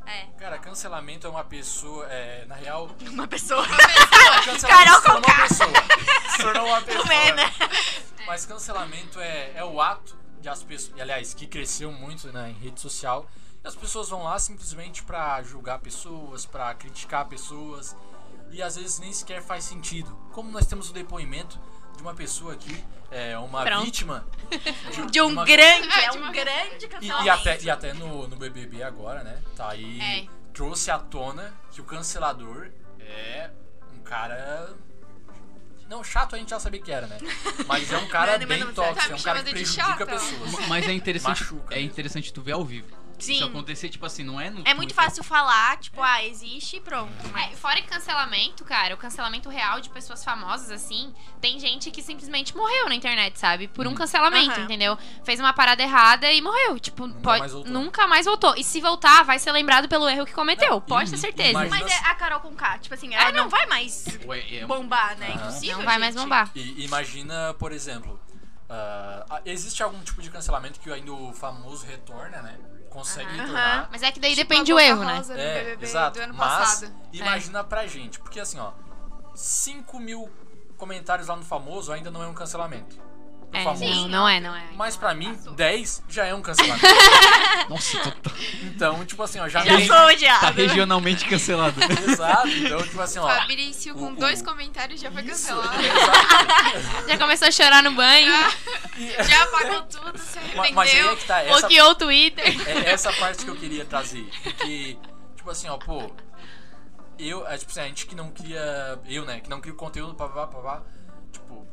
[0.07, 0.27] É.
[0.39, 2.07] Cara, cancelamento é uma pessoa.
[2.07, 3.67] É, na real, Uma pessoa.
[4.45, 5.73] cancelamento Carol se tornou uma pessoa.
[6.31, 7.15] Se tornou uma pessoa.
[7.15, 7.53] É, né?
[8.27, 11.01] Mas cancelamento é, é o ato de as pessoas.
[11.01, 13.29] Aliás, que cresceu muito né, em rede social.
[13.65, 17.97] E as pessoas vão lá simplesmente pra julgar pessoas, pra criticar pessoas.
[18.51, 20.17] E às vezes nem sequer faz sentido.
[20.33, 21.59] Como nós temos o depoimento
[21.97, 23.85] de uma pessoa aqui, é, uma Pronto.
[23.85, 24.27] vítima
[25.11, 27.27] De um uma- grande, é de um grande E, cancelamento.
[27.27, 29.41] e até, e até no, no BBB agora, né?
[29.57, 30.01] Tá aí.
[30.01, 30.27] É.
[30.53, 32.71] Trouxe à tona que o cancelador
[33.01, 33.51] é
[33.95, 34.75] um cara.
[35.89, 37.19] Não, chato a gente já sabia que era, né?
[37.67, 40.67] Mas é um cara Mano, bem tóxico, tá é um cara que de prejudica pessoas.
[40.69, 42.89] Mas é interessante, Machuca é interessante tu ver ao vivo.
[43.19, 43.39] Sim.
[43.39, 46.81] Se acontecer, tipo assim, não é no É muito fácil falar, tipo, ah, existe e
[46.81, 47.11] pronto.
[47.27, 51.91] É, Mas fora que cancelamento, cara, o cancelamento real de pessoas famosas, assim, tem gente
[51.91, 53.69] que simplesmente morreu na internet, sabe?
[53.69, 54.65] Por um cancelamento, Aham.
[54.65, 54.99] entendeu?
[55.25, 56.79] Fez uma parada errada e morreu.
[56.79, 57.73] Tipo, pode, mais voltou.
[57.73, 58.55] nunca mais voltou.
[58.57, 60.81] E se voltar, vai ser lembrado pelo erro que cometeu.
[60.81, 61.51] pode ter certeza.
[61.51, 63.45] imagina- Mas é a Carol com K, tipo assim, ela Ah, não.
[63.45, 63.49] não.
[63.49, 65.29] vai mais Ué, é- bombar, né?
[65.29, 65.37] Aham.
[65.49, 65.79] Impossível.
[65.79, 66.23] Não vai mais gente.
[66.23, 66.51] bombar.
[66.55, 68.21] E imagina, por exemplo,
[68.69, 72.57] ah, existe algum tipo de cancelamento que ainda o famoso retorna, né?
[72.97, 73.37] Consegue Aham.
[73.41, 73.89] retornar.
[73.93, 75.23] Mas é que daí Tipo depende a o Boca erro, né?
[75.37, 76.19] É, BBB exato.
[76.19, 76.93] do ano Mas passado.
[77.13, 78.73] imagina pra gente, porque assim, ó,
[79.35, 80.31] 5 mil
[80.79, 82.99] comentários lá no famoso ainda não é um cancelamento.
[83.53, 83.85] É, famoso.
[83.85, 84.65] não, não é, não é.
[84.75, 86.85] Mas pra mim, 10 já é um cancelamento.
[87.71, 88.31] Nossa, tô-
[88.65, 90.51] Então, tipo assim, ó, já, Já me- sou tá odiada.
[90.51, 91.81] regionalmente cancelado.
[92.07, 93.27] Exato, então, tipo assim, ó.
[93.29, 95.83] Fabrício com o- dois o- comentários já foi Isso, cancelado.
[95.83, 97.07] exato.
[97.09, 98.33] Já começou a chorar no banho,
[99.29, 101.17] Já apagou tudo, se Ma- Mas aí é arrependeu.
[101.17, 102.69] que tá, essa, bloqueou o Twitter.
[102.69, 104.29] é essa parte que eu queria trazer.
[104.43, 104.99] Porque,
[105.37, 106.11] tipo assim, ó, pô.
[107.19, 108.99] Eu, é, tipo assim, a gente que não cria.
[109.09, 110.83] Eu, né, que não cria conteúdo, papá, papá.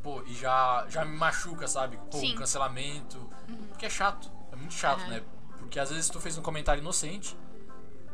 [0.04, 1.98] Pô, e já, já me machuca, sabe?
[2.12, 2.36] Pô, Sim.
[2.36, 3.18] cancelamento.
[3.70, 4.30] Porque é chato.
[4.52, 5.08] É muito chato, Aham.
[5.10, 5.24] né?
[5.58, 7.36] Porque às vezes tu fez um comentário inocente.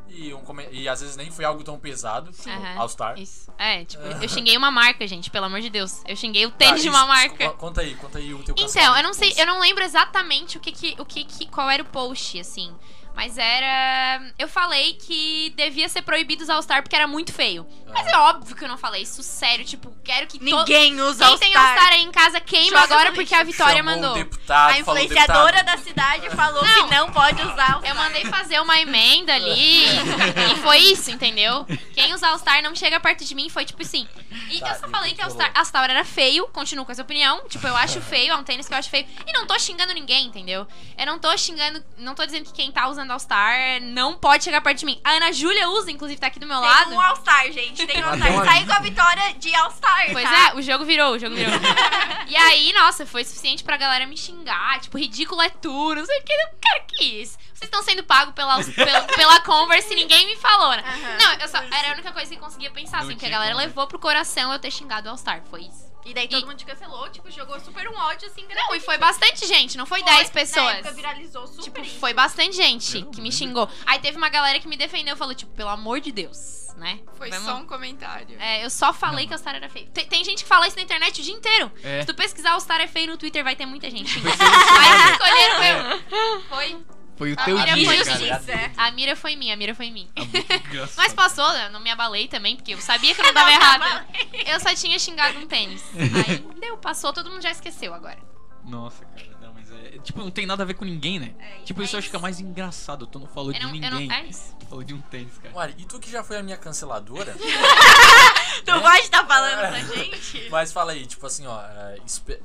[0.08, 2.32] E, um, come- e às vezes nem foi algo tão pesado.
[2.32, 3.20] tipo, Aham, All Star.
[3.20, 3.52] Isso.
[3.58, 6.02] É, tipo, eu xinguei uma marca, gente, pelo amor de Deus.
[6.08, 7.50] Eu xinguei o tênis de isso, uma marca.
[7.50, 9.42] co- Conta aí, conta aí o teu Então, eu não sei, post.
[9.42, 12.76] eu não lembro exatamente o que que, o que, que qual era o post, assim.
[13.20, 14.32] Mas era.
[14.40, 17.68] Eu falei que devia ser proibido usar All-Star porque era muito feio.
[17.92, 19.66] Mas é óbvio que eu não falei isso sério.
[19.66, 20.40] Tipo, quero que.
[20.40, 21.68] to- Ninguém usa Quem All tem Star.
[21.68, 23.44] All-Star aí em casa queima Joga agora porque a.
[23.44, 24.12] Vitória Chamou mandou.
[24.12, 25.78] O deputado, A falou influenciadora deputado.
[25.78, 26.88] da cidade falou Não.
[26.88, 29.84] que não pode usar All Eu mandei fazer uma emenda ali.
[29.84, 31.66] e foi isso, entendeu?
[31.94, 34.08] Quem usar All-Star não chega perto de mim, foi tipo assim.
[34.50, 35.52] E Tá, eu só falei que All-Star?
[35.56, 37.42] All-Star era feio, continuo com essa opinião.
[37.50, 39.06] Tipo, eu acho feio, é um tênis que eu acho feio.
[39.28, 40.66] E não tô xingando ninguém, entendeu?
[40.98, 44.62] Eu não tô xingando, não tô dizendo que quem tá usando All-Star não pode chegar
[44.62, 45.00] perto de mim.
[45.04, 46.94] A Ana Júlia usa, inclusive, tá aqui do meu Tem lado.
[46.94, 47.86] um All Star, gente.
[47.86, 48.46] Tem um All tem Star.
[48.46, 50.08] Saiu com a vitória de All Star.
[50.12, 50.50] Pois tá?
[50.50, 51.54] é, o jogo virou, o jogo virou.
[52.28, 54.80] e aí, nossa, foi suficiente pra galera me xingar.
[54.80, 56.38] Tipo, ridículo é tu, não sei o que.
[56.62, 57.38] Cara, que isso?
[57.54, 60.84] Vocês estão sendo pagos pela, pela, pela Converse e ninguém me falou, né?
[60.86, 61.18] Aham.
[61.18, 63.56] Não, eu só, era a única coisa que eu conseguia pensar, assim, porque a galera
[63.56, 63.66] né?
[63.66, 65.42] levou pro coração eu ter xingado o All-Star.
[65.50, 65.89] Foi isso.
[66.06, 68.68] E daí todo E- mundo te cancelou, tipo, jogou super um ódio assim grande.
[68.68, 70.96] Não, e foi bastante gente, não foi 10 Na época pessoas.
[70.96, 72.00] viralizou super Tipo, isso.
[72.00, 73.70] foi bastante gente Eu não que me xingou.
[73.86, 77.00] Aí teve uma galera que me defendeu e falou, tipo, pelo amor de Deus, né?
[77.18, 78.36] Foi Vamos- só um comentário.
[78.40, 79.88] É, eu só falei que o All-Star era feio.
[79.92, 81.72] Tem, tem gente que fala isso na internet o dia inteiro.
[81.84, 82.02] É.
[82.02, 84.18] Se tu pesquisar All-Star é feio no Twitter, vai ter muita gente.
[84.20, 86.42] Aí escolheram eu.
[86.50, 86.78] Foi.
[87.20, 88.18] Foi o A teu mira dia, foi cara.
[88.18, 88.52] justiça.
[88.54, 88.72] é.
[88.78, 90.08] A mira foi minha, a mira foi minha.
[90.16, 90.88] Ah.
[90.98, 91.66] Mas passou, né?
[91.68, 94.08] eu não me abalei também, porque eu sabia que eu não tava errada.
[94.48, 95.84] Eu só tinha xingado um tênis.
[96.28, 98.18] Aí deu, passou, todo mundo já esqueceu agora.
[98.64, 101.34] Nossa, cara, não, mas é, tipo, não tem nada a ver com ninguém, né?
[101.40, 103.06] É, tipo, isso eu acho que é mais engraçado.
[103.06, 104.08] Tu não falou Eu de não, ninguém.
[104.08, 104.56] não, é isso.
[104.60, 105.54] Tu falou de um tênis, cara.
[105.54, 107.36] Mari, e tu que já foi a minha canceladora?
[108.66, 110.48] Tu pode estar falando pra gente?
[110.50, 111.60] Mas fala aí, tipo assim, ó.
[111.62, 111.98] é,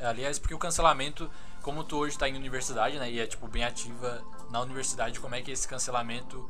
[0.04, 1.30] aliás, porque o cancelamento,
[1.64, 3.10] como tu hoje tá em universidade, né?
[3.10, 6.48] E é, tipo, bem ativa na universidade, como é que é esse cancelamento,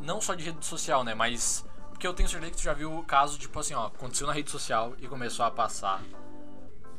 [0.00, 1.14] não só de rede social, né?
[1.14, 1.64] Mas.
[1.90, 4.32] Porque eu tenho certeza que tu já viu o caso, tipo assim, ó, aconteceu na
[4.32, 6.02] rede social e começou a passar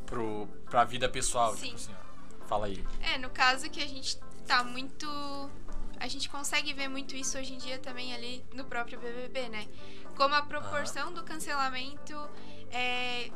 [0.05, 1.53] pro, pra vida pessoal.
[1.57, 1.65] Sim.
[1.65, 2.47] Tipo assim, ó.
[2.47, 2.81] Fala aí.
[3.01, 4.17] É, no caso que a gente
[4.47, 5.05] tá muito.
[5.99, 9.67] A gente consegue ver muito isso hoje em dia também ali no próprio BBB, né?
[10.15, 12.15] Como a proporção do cancelamento
[12.71, 13.29] é,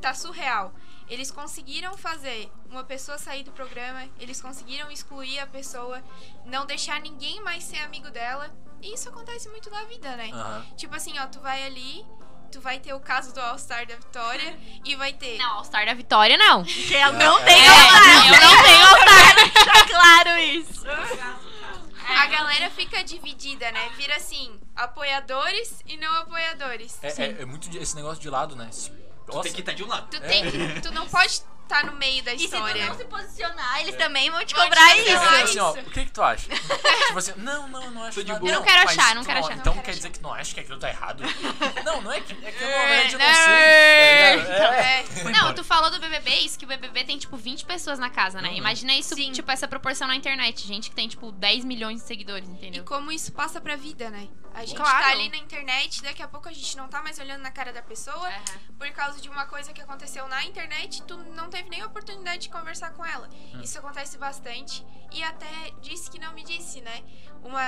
[0.00, 0.74] tá surreal.
[1.08, 6.02] Eles conseguiram fazer uma pessoa sair do programa, eles conseguiram excluir a pessoa,
[6.46, 8.50] não deixar ninguém mais ser amigo dela.
[8.80, 10.30] E isso acontece muito na vida, né?
[10.32, 10.66] Aham.
[10.76, 12.04] Tipo assim, ó, tu vai ali,
[12.50, 15.36] tu vai ter o caso do All-Star da Vitória e vai ter.
[15.38, 16.64] Não, All-Star da Vitória, não.
[16.64, 18.26] Que ela não tem É, altar.
[18.26, 19.34] eu não tenho altar.
[19.54, 20.84] Deixa claro isso.
[22.06, 23.90] A galera fica dividida, né?
[23.96, 26.98] Vira assim, apoiadores e não apoiadores.
[27.02, 28.70] É, é, é muito de- esse negócio de lado, né?
[29.26, 30.08] Nossa, Tem que estar de um lado.
[30.10, 32.86] Tu tem que, tu não pode estar no meio da E se tu história.
[32.86, 35.16] não se posicionar, eles também vão te Vão cobrar isso.
[35.16, 36.48] Assim, ó, o que que tu acha?
[37.06, 38.46] tipo assim, não, não, não acho nada.
[38.46, 39.56] Eu não quero achar, não quero achar.
[39.56, 39.92] Então quer achar.
[39.94, 41.22] dizer que não acha que aquilo tá errado?
[41.84, 43.34] não, não é que, é que eu, na É, verdade eu não não.
[43.34, 44.44] sei.
[44.44, 44.74] tá ligado?
[44.74, 45.04] É.
[45.20, 45.24] É.
[45.32, 48.40] Não, tu falou do BBB, isso que o BBB tem, tipo, 20 pessoas na casa,
[48.40, 48.54] né?
[48.54, 49.32] Imagina isso, Sim.
[49.32, 50.66] tipo, essa proporção na internet.
[50.66, 52.84] Gente que tem, tipo, 10 milhões de seguidores, E entendeu?
[52.84, 54.28] como isso passa pra vida, né?
[54.54, 55.04] A gente Claro.
[55.04, 57.72] tá ali na internet, daqui a pouco a gente não tá mais olhando na cara
[57.72, 58.30] da pessoa
[58.78, 62.48] por causa de uma coisa que aconteceu na internet, tu não teve nem oportunidade de
[62.48, 63.28] conversar com ela.
[63.62, 67.04] Isso acontece bastante e até disse que não me disse, né?
[67.44, 67.64] Uma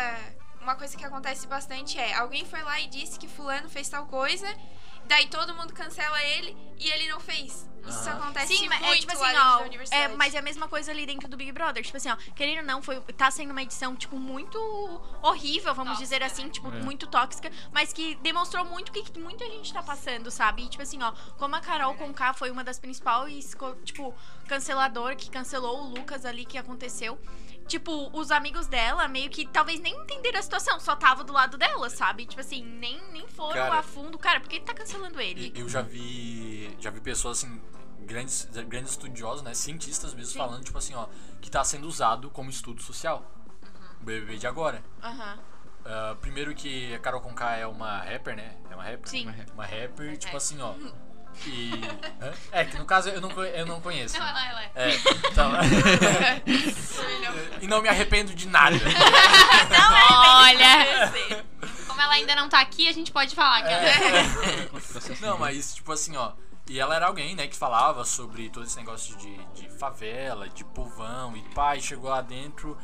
[0.60, 4.04] uma coisa que acontece bastante é, alguém foi lá e disse que fulano fez tal
[4.06, 4.48] coisa,
[5.06, 7.66] daí todo mundo cancela ele e ele não fez.
[7.86, 8.18] Isso Aham.
[8.18, 10.00] acontece Sim, mas muito é tipo assim, lá dentro da ó.
[10.00, 11.84] É, mas é a mesma coisa ali dentro do Big Brother.
[11.84, 14.58] Tipo assim, ó, querendo ou não, foi, tá sendo uma edição, tipo, muito
[15.22, 16.50] horrível, vamos Tóxica, dizer assim, né?
[16.50, 16.80] tipo, É.
[16.80, 20.64] muito tóxica, mas que demonstrou muito o que, que muita gente tá passando, sabe?
[20.64, 23.54] E, tipo assim, ó, como a Carol Conká foi uma das principais,
[23.84, 24.12] tipo,
[24.48, 27.16] cancelador que cancelou o Lucas ali que aconteceu.
[27.66, 31.56] Tipo, os amigos dela meio que talvez nem entenderam a situação, só tava do lado
[31.58, 32.24] dela, sabe?
[32.24, 34.16] Tipo assim, nem, nem foram Cara, a fundo.
[34.18, 35.52] Cara, por que tá cancelando ele?
[35.54, 36.74] Eu já vi.
[36.80, 37.60] Já vi pessoas assim.
[38.00, 39.52] Grandes, grandes estudiosos, né?
[39.52, 40.38] Cientistas mesmo Sim.
[40.38, 41.08] falando, tipo assim, ó,
[41.40, 43.28] que tá sendo usado como estudo social.
[44.00, 44.80] O BBB de agora.
[45.02, 45.38] Aham.
[45.84, 48.56] Ah, primeiro que a Carol Conká é uma rapper, né?
[48.70, 49.08] É uma rapper?
[49.08, 49.22] Sim.
[49.22, 50.74] Uma rap- Uma rapper, tipo assim, ó.
[51.44, 51.70] E.
[52.50, 54.18] É, que no caso eu não, eu não conheço.
[54.18, 54.70] Não, ela, ela é.
[54.74, 54.96] É,
[55.30, 55.52] então.
[57.60, 58.76] e não me arrependo de nada.
[60.10, 61.12] Olha!
[61.86, 64.68] Como ela ainda não tá aqui, a gente pode falar que ela é.
[65.20, 66.32] Não, mas tipo assim, ó.
[66.68, 70.64] E ela era alguém, né, que falava sobre todo esse negócio de, de favela, de
[70.64, 72.76] povão e pai, chegou lá dentro.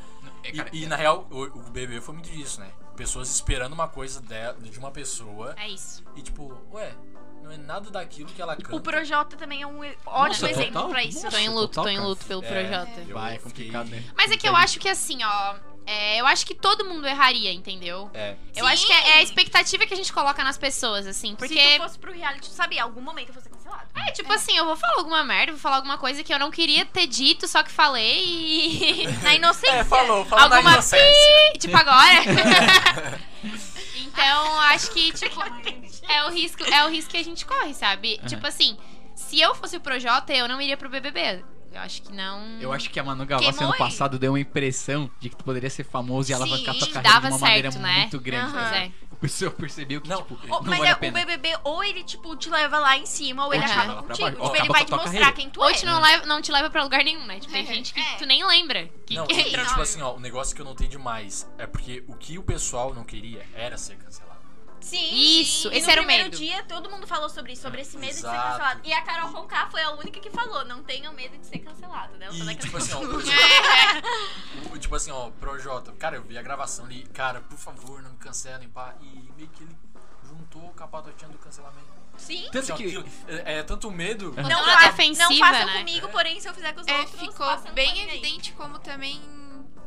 [0.44, 2.70] É, E, cara, e, é- na real, o, o BBB foi muito disso, né?
[2.96, 6.05] Pessoas esperando uma coisa de, de uma pessoa É isso.
[6.14, 6.94] e tipo, ué,
[7.43, 8.74] não é nada daquilo que ela canta.
[8.76, 10.88] O Projota também é um ótimo Nossa, exemplo total.
[10.90, 11.28] pra isso.
[11.28, 12.49] Tô em luto, total, tô em luto pelo É.
[12.49, 13.12] Projota.
[13.12, 14.03] Vai, é complicado, né?
[14.16, 15.55] Mas é que eu acho que assim, ó.
[15.86, 18.11] é, eu acho que todo mundo erraria, entendeu?
[18.14, 18.36] É.
[18.55, 21.34] Eu acho que é, é a expectativa que a gente coloca nas pessoas, assim.
[21.34, 21.55] Porque.
[21.61, 23.82] Se tu fosse pro reality, tu sabia, em algum momento eu vou ser cancelado.
[23.95, 26.51] É, tipo assim, eu vou falar alguma merda, vou falar alguma coisa que eu não
[26.51, 29.07] queria ter dito, só que falei e.
[29.22, 29.74] Na inocência.
[29.76, 31.07] É, falou, falou na Alguma inocência.
[31.53, 32.22] pi, tipo agora.
[33.97, 35.40] então, acho que, tipo,
[36.09, 38.18] é o risco, é o risco que a gente corre, sabe?
[38.18, 38.28] Aham.
[38.28, 38.76] Tipo assim,
[39.14, 41.45] se eu fosse o Projota, eu não iria pro BBB.
[41.72, 42.61] Eu acho que não.
[42.61, 45.70] Eu acho que a Manu Gavassi ano passado deu uma impressão de que tu poderia
[45.70, 47.99] ser famoso e alavancar tua carreira dava de uma maneira certo, né?
[48.01, 48.55] muito grande.
[48.55, 48.93] Aham.
[49.09, 49.26] Pois é.
[49.26, 51.12] O pessoal percebeu que, Não, tipo, Ô, não mas vale é, a pena.
[51.18, 53.72] o BBB, ou ele, tipo, te leva lá em cima, ou ele Aham.
[53.72, 54.22] acaba pra contigo.
[54.30, 54.42] baixo.
[54.42, 55.32] Tipo, ele acaba vai com te tua mostrar carreira.
[55.32, 55.72] quem tu Ou é.
[55.74, 57.38] te não, leva, não te leva pra lugar nenhum, né?
[57.40, 58.16] Tipo, tem gente que É.
[58.16, 58.88] tu nem lembra.
[59.06, 59.64] Que, Não, que entrou.
[59.66, 62.92] tipo assim, ó, o negócio que eu notei demais é porque o que o pessoal
[62.94, 64.31] não queria era ser cancelado.
[64.82, 65.14] Sim.
[65.40, 66.36] Isso, e esse no era o primeiro medo.
[66.36, 68.48] dia, todo mundo falou sobre isso, sobre esse medo de ser Exato.
[68.50, 68.80] cancelado.
[68.84, 72.16] E a Carol Conká foi a única que falou, não tenham medo de ser cancelado,
[72.18, 72.28] né?
[72.32, 73.40] E tipo assim, ó, por exemplo,
[74.74, 78.10] o- tipo assim, ó, Projota, cara, eu vi a gravação ali, cara, por favor, não
[78.10, 79.76] me cancelem, pá, e meio que ele
[80.26, 81.92] juntou com a patotinha do cancelamento.
[82.16, 82.48] Sim.
[82.52, 83.32] Tanto Assim, ó, que...
[83.46, 84.32] é, é tanto medo.
[84.36, 85.78] Não, Não, não façam né?
[85.78, 89.20] comigo, porém, se eu fizer com os É, outros, ficou bem evidente como também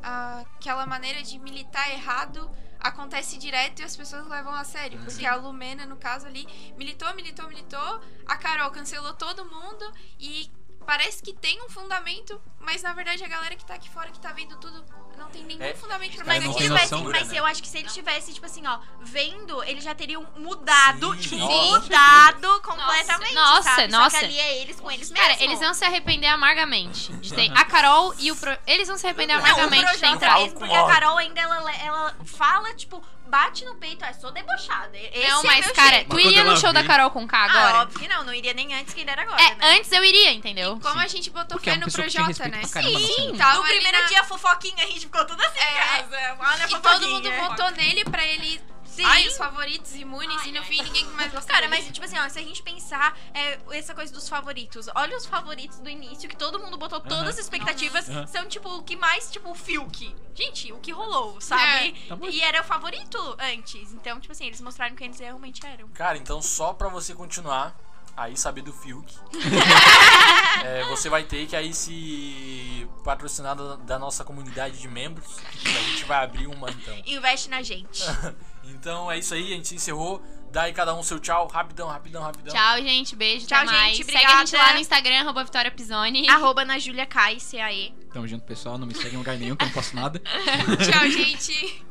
[0.01, 2.49] ah, aquela maneira de militar errado
[2.87, 4.99] acontece direto e as pessoas levam a sério.
[5.03, 10.49] Porque a Lumena, no caso ali, militou, militou, militou, a Carol cancelou todo mundo e
[10.85, 14.19] parece que tem um fundamento, mas na verdade a galera que tá aqui fora que
[14.19, 14.83] tá vendo tudo
[15.17, 17.39] não tem nenhum É, fundamento pra Mas, não tivesse, noção, mas né?
[17.39, 21.19] eu acho que se ele tivesse, tipo assim, ó, vendo, eles já teriam mudado, Sim,
[21.21, 22.99] tipo, nossa, mudado completamente.
[22.99, 23.91] Sinceramente, nossa, sabe?
[23.91, 24.19] Só nossa.
[24.19, 25.27] que ali é eles com eles mesmos.
[25.29, 28.57] Cara, eles vão se arrepender amargamente de ter a Carol e o pro...
[28.67, 30.41] eles vão se arrepender Não, o amargamente de entrado.
[30.41, 34.31] é esse, porque a Carol ainda, ela, ela fala, tipo, bate no peito, ah, sou
[34.31, 34.97] debochada.
[34.97, 36.09] Esse Não, é mas meu cara, jeito.
[36.09, 37.77] tu Mas iria no show da vem- Carol com K Ah, agora?
[37.83, 39.77] óbvio que não, não iria nem antes que ele era agora, É, né?
[39.77, 40.79] antes eu iria, entendeu?
[40.81, 42.61] Como a gente botou Porque é fé uma no Projota, né?
[42.71, 45.73] caramba Sim, tava No primeiro na- dia, fofoquinha, a gente ficou tudo assim, É.
[45.97, 46.37] casa.
[46.39, 48.61] Olha E todo mundo votou nele pra ele.
[48.95, 49.03] Sim.
[49.03, 51.53] Ai, os favoritos imunes, e no fim ninguém mais gostou.
[51.53, 55.17] Cara, mas tipo assim, ó, se a gente pensar é, essa coisa dos favoritos, olha
[55.17, 58.25] os favoritos do início, que todo mundo botou todas as expectativas, Aham.
[58.27, 60.15] são tipo o que mais, tipo, o Fiuk.
[60.33, 61.93] Gente, o que rolou, sabe?
[62.07, 62.27] Tá bom.
[62.27, 63.91] e era o favorito antes.
[63.93, 65.87] Então, tipo assim, eles mostraram quem eles realmente eram.
[65.89, 67.77] Cara, então só pra você continuar
[68.15, 69.13] aí saber do Fiuk,
[70.63, 75.37] é, você vai ter que aí se patrocinar da, da nossa comunidade de membros.
[75.51, 76.95] que A gente vai abrir uma então.
[77.05, 78.03] Investe na gente.
[78.69, 80.21] Então é isso aí, a gente encerrou.
[80.51, 82.53] Dá aí cada um seu tchau, rapidão, rapidão, rapidão.
[82.53, 83.13] Tchau, gente.
[83.15, 83.97] Beijo, Tchau, até mais.
[83.97, 86.27] gente, Segue a gente lá no Instagram, arroba Vitória Pisoni.
[86.31, 87.93] Arroba na Julia Kai, C-A-E.
[88.13, 88.77] Tamo junto, pessoal.
[88.77, 90.17] Não me segue em lugar nenhum, que eu não posso nada.
[90.79, 91.85] Tchau, gente.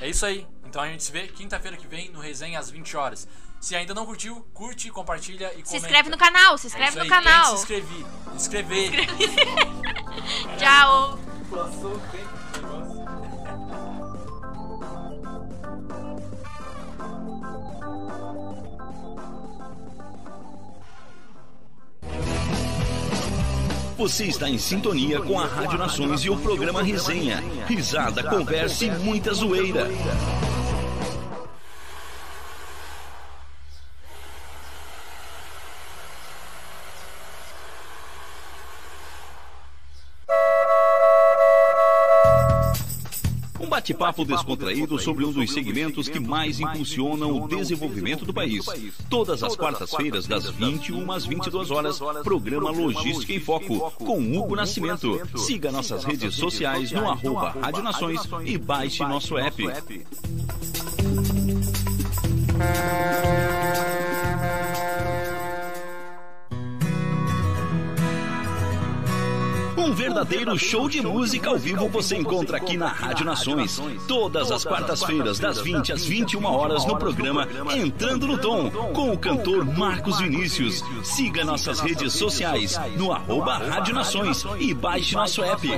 [0.00, 0.46] É isso aí.
[0.64, 3.26] Então a gente se vê quinta-feira que vem no Resenha às 20 horas.
[3.60, 5.68] Se ainda não curtiu, curte, compartilha e comenta.
[5.70, 7.46] Se inscreve no canal, se É inscreve isso no aí, canal.
[7.46, 8.06] Tem se inscrever.
[8.36, 9.06] Inscrever.
[10.58, 11.18] Tchau.
[11.50, 12.85] Passou o tempo
[23.96, 27.42] Você está em sintonia com a Rádio Nações e o programa Resenha.
[27.66, 29.88] Risada, conversa e muita zoeira.
[43.86, 48.66] Bate-papo descontraído sobre um dos segmentos que mais impulsionam o desenvolvimento do país.
[49.08, 55.20] Todas as quartas-feiras, das 21 às 22 horas, programa Logística em Foco, com Hugo Nascimento.
[55.36, 59.62] Siga nossas redes sociais no arroba Rádio Nações e baixe nosso app.
[70.16, 73.82] Verdadeiro show de música ao vivo você encontra aqui na Rádio Nações.
[74.08, 77.46] Todas as quartas-feiras, das 20 às 21 horas, no programa
[77.76, 80.82] Entrando no Tom, com o cantor Marcos Vinícius.
[81.02, 85.68] Siga nossas redes sociais no arroba Rádio Nações e baixe nosso app.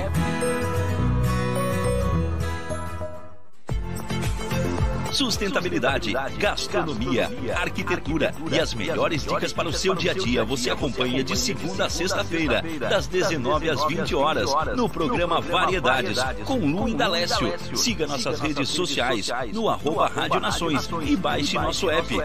[5.11, 11.23] Sustentabilidade, gastronomia, arquitetura e as melhores dicas para o seu dia a dia você acompanha
[11.23, 17.53] de segunda a sexta-feira, das 19 às 20 horas, no programa Variedades, com Lu Indalécio.
[17.75, 22.15] Siga nossas redes sociais no arroba Rádio Nações e baixe nosso app.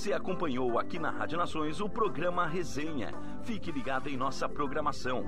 [0.00, 3.12] Você acompanhou aqui na Rádio Nações o programa Resenha.
[3.42, 5.22] Fique ligado em nossa programação.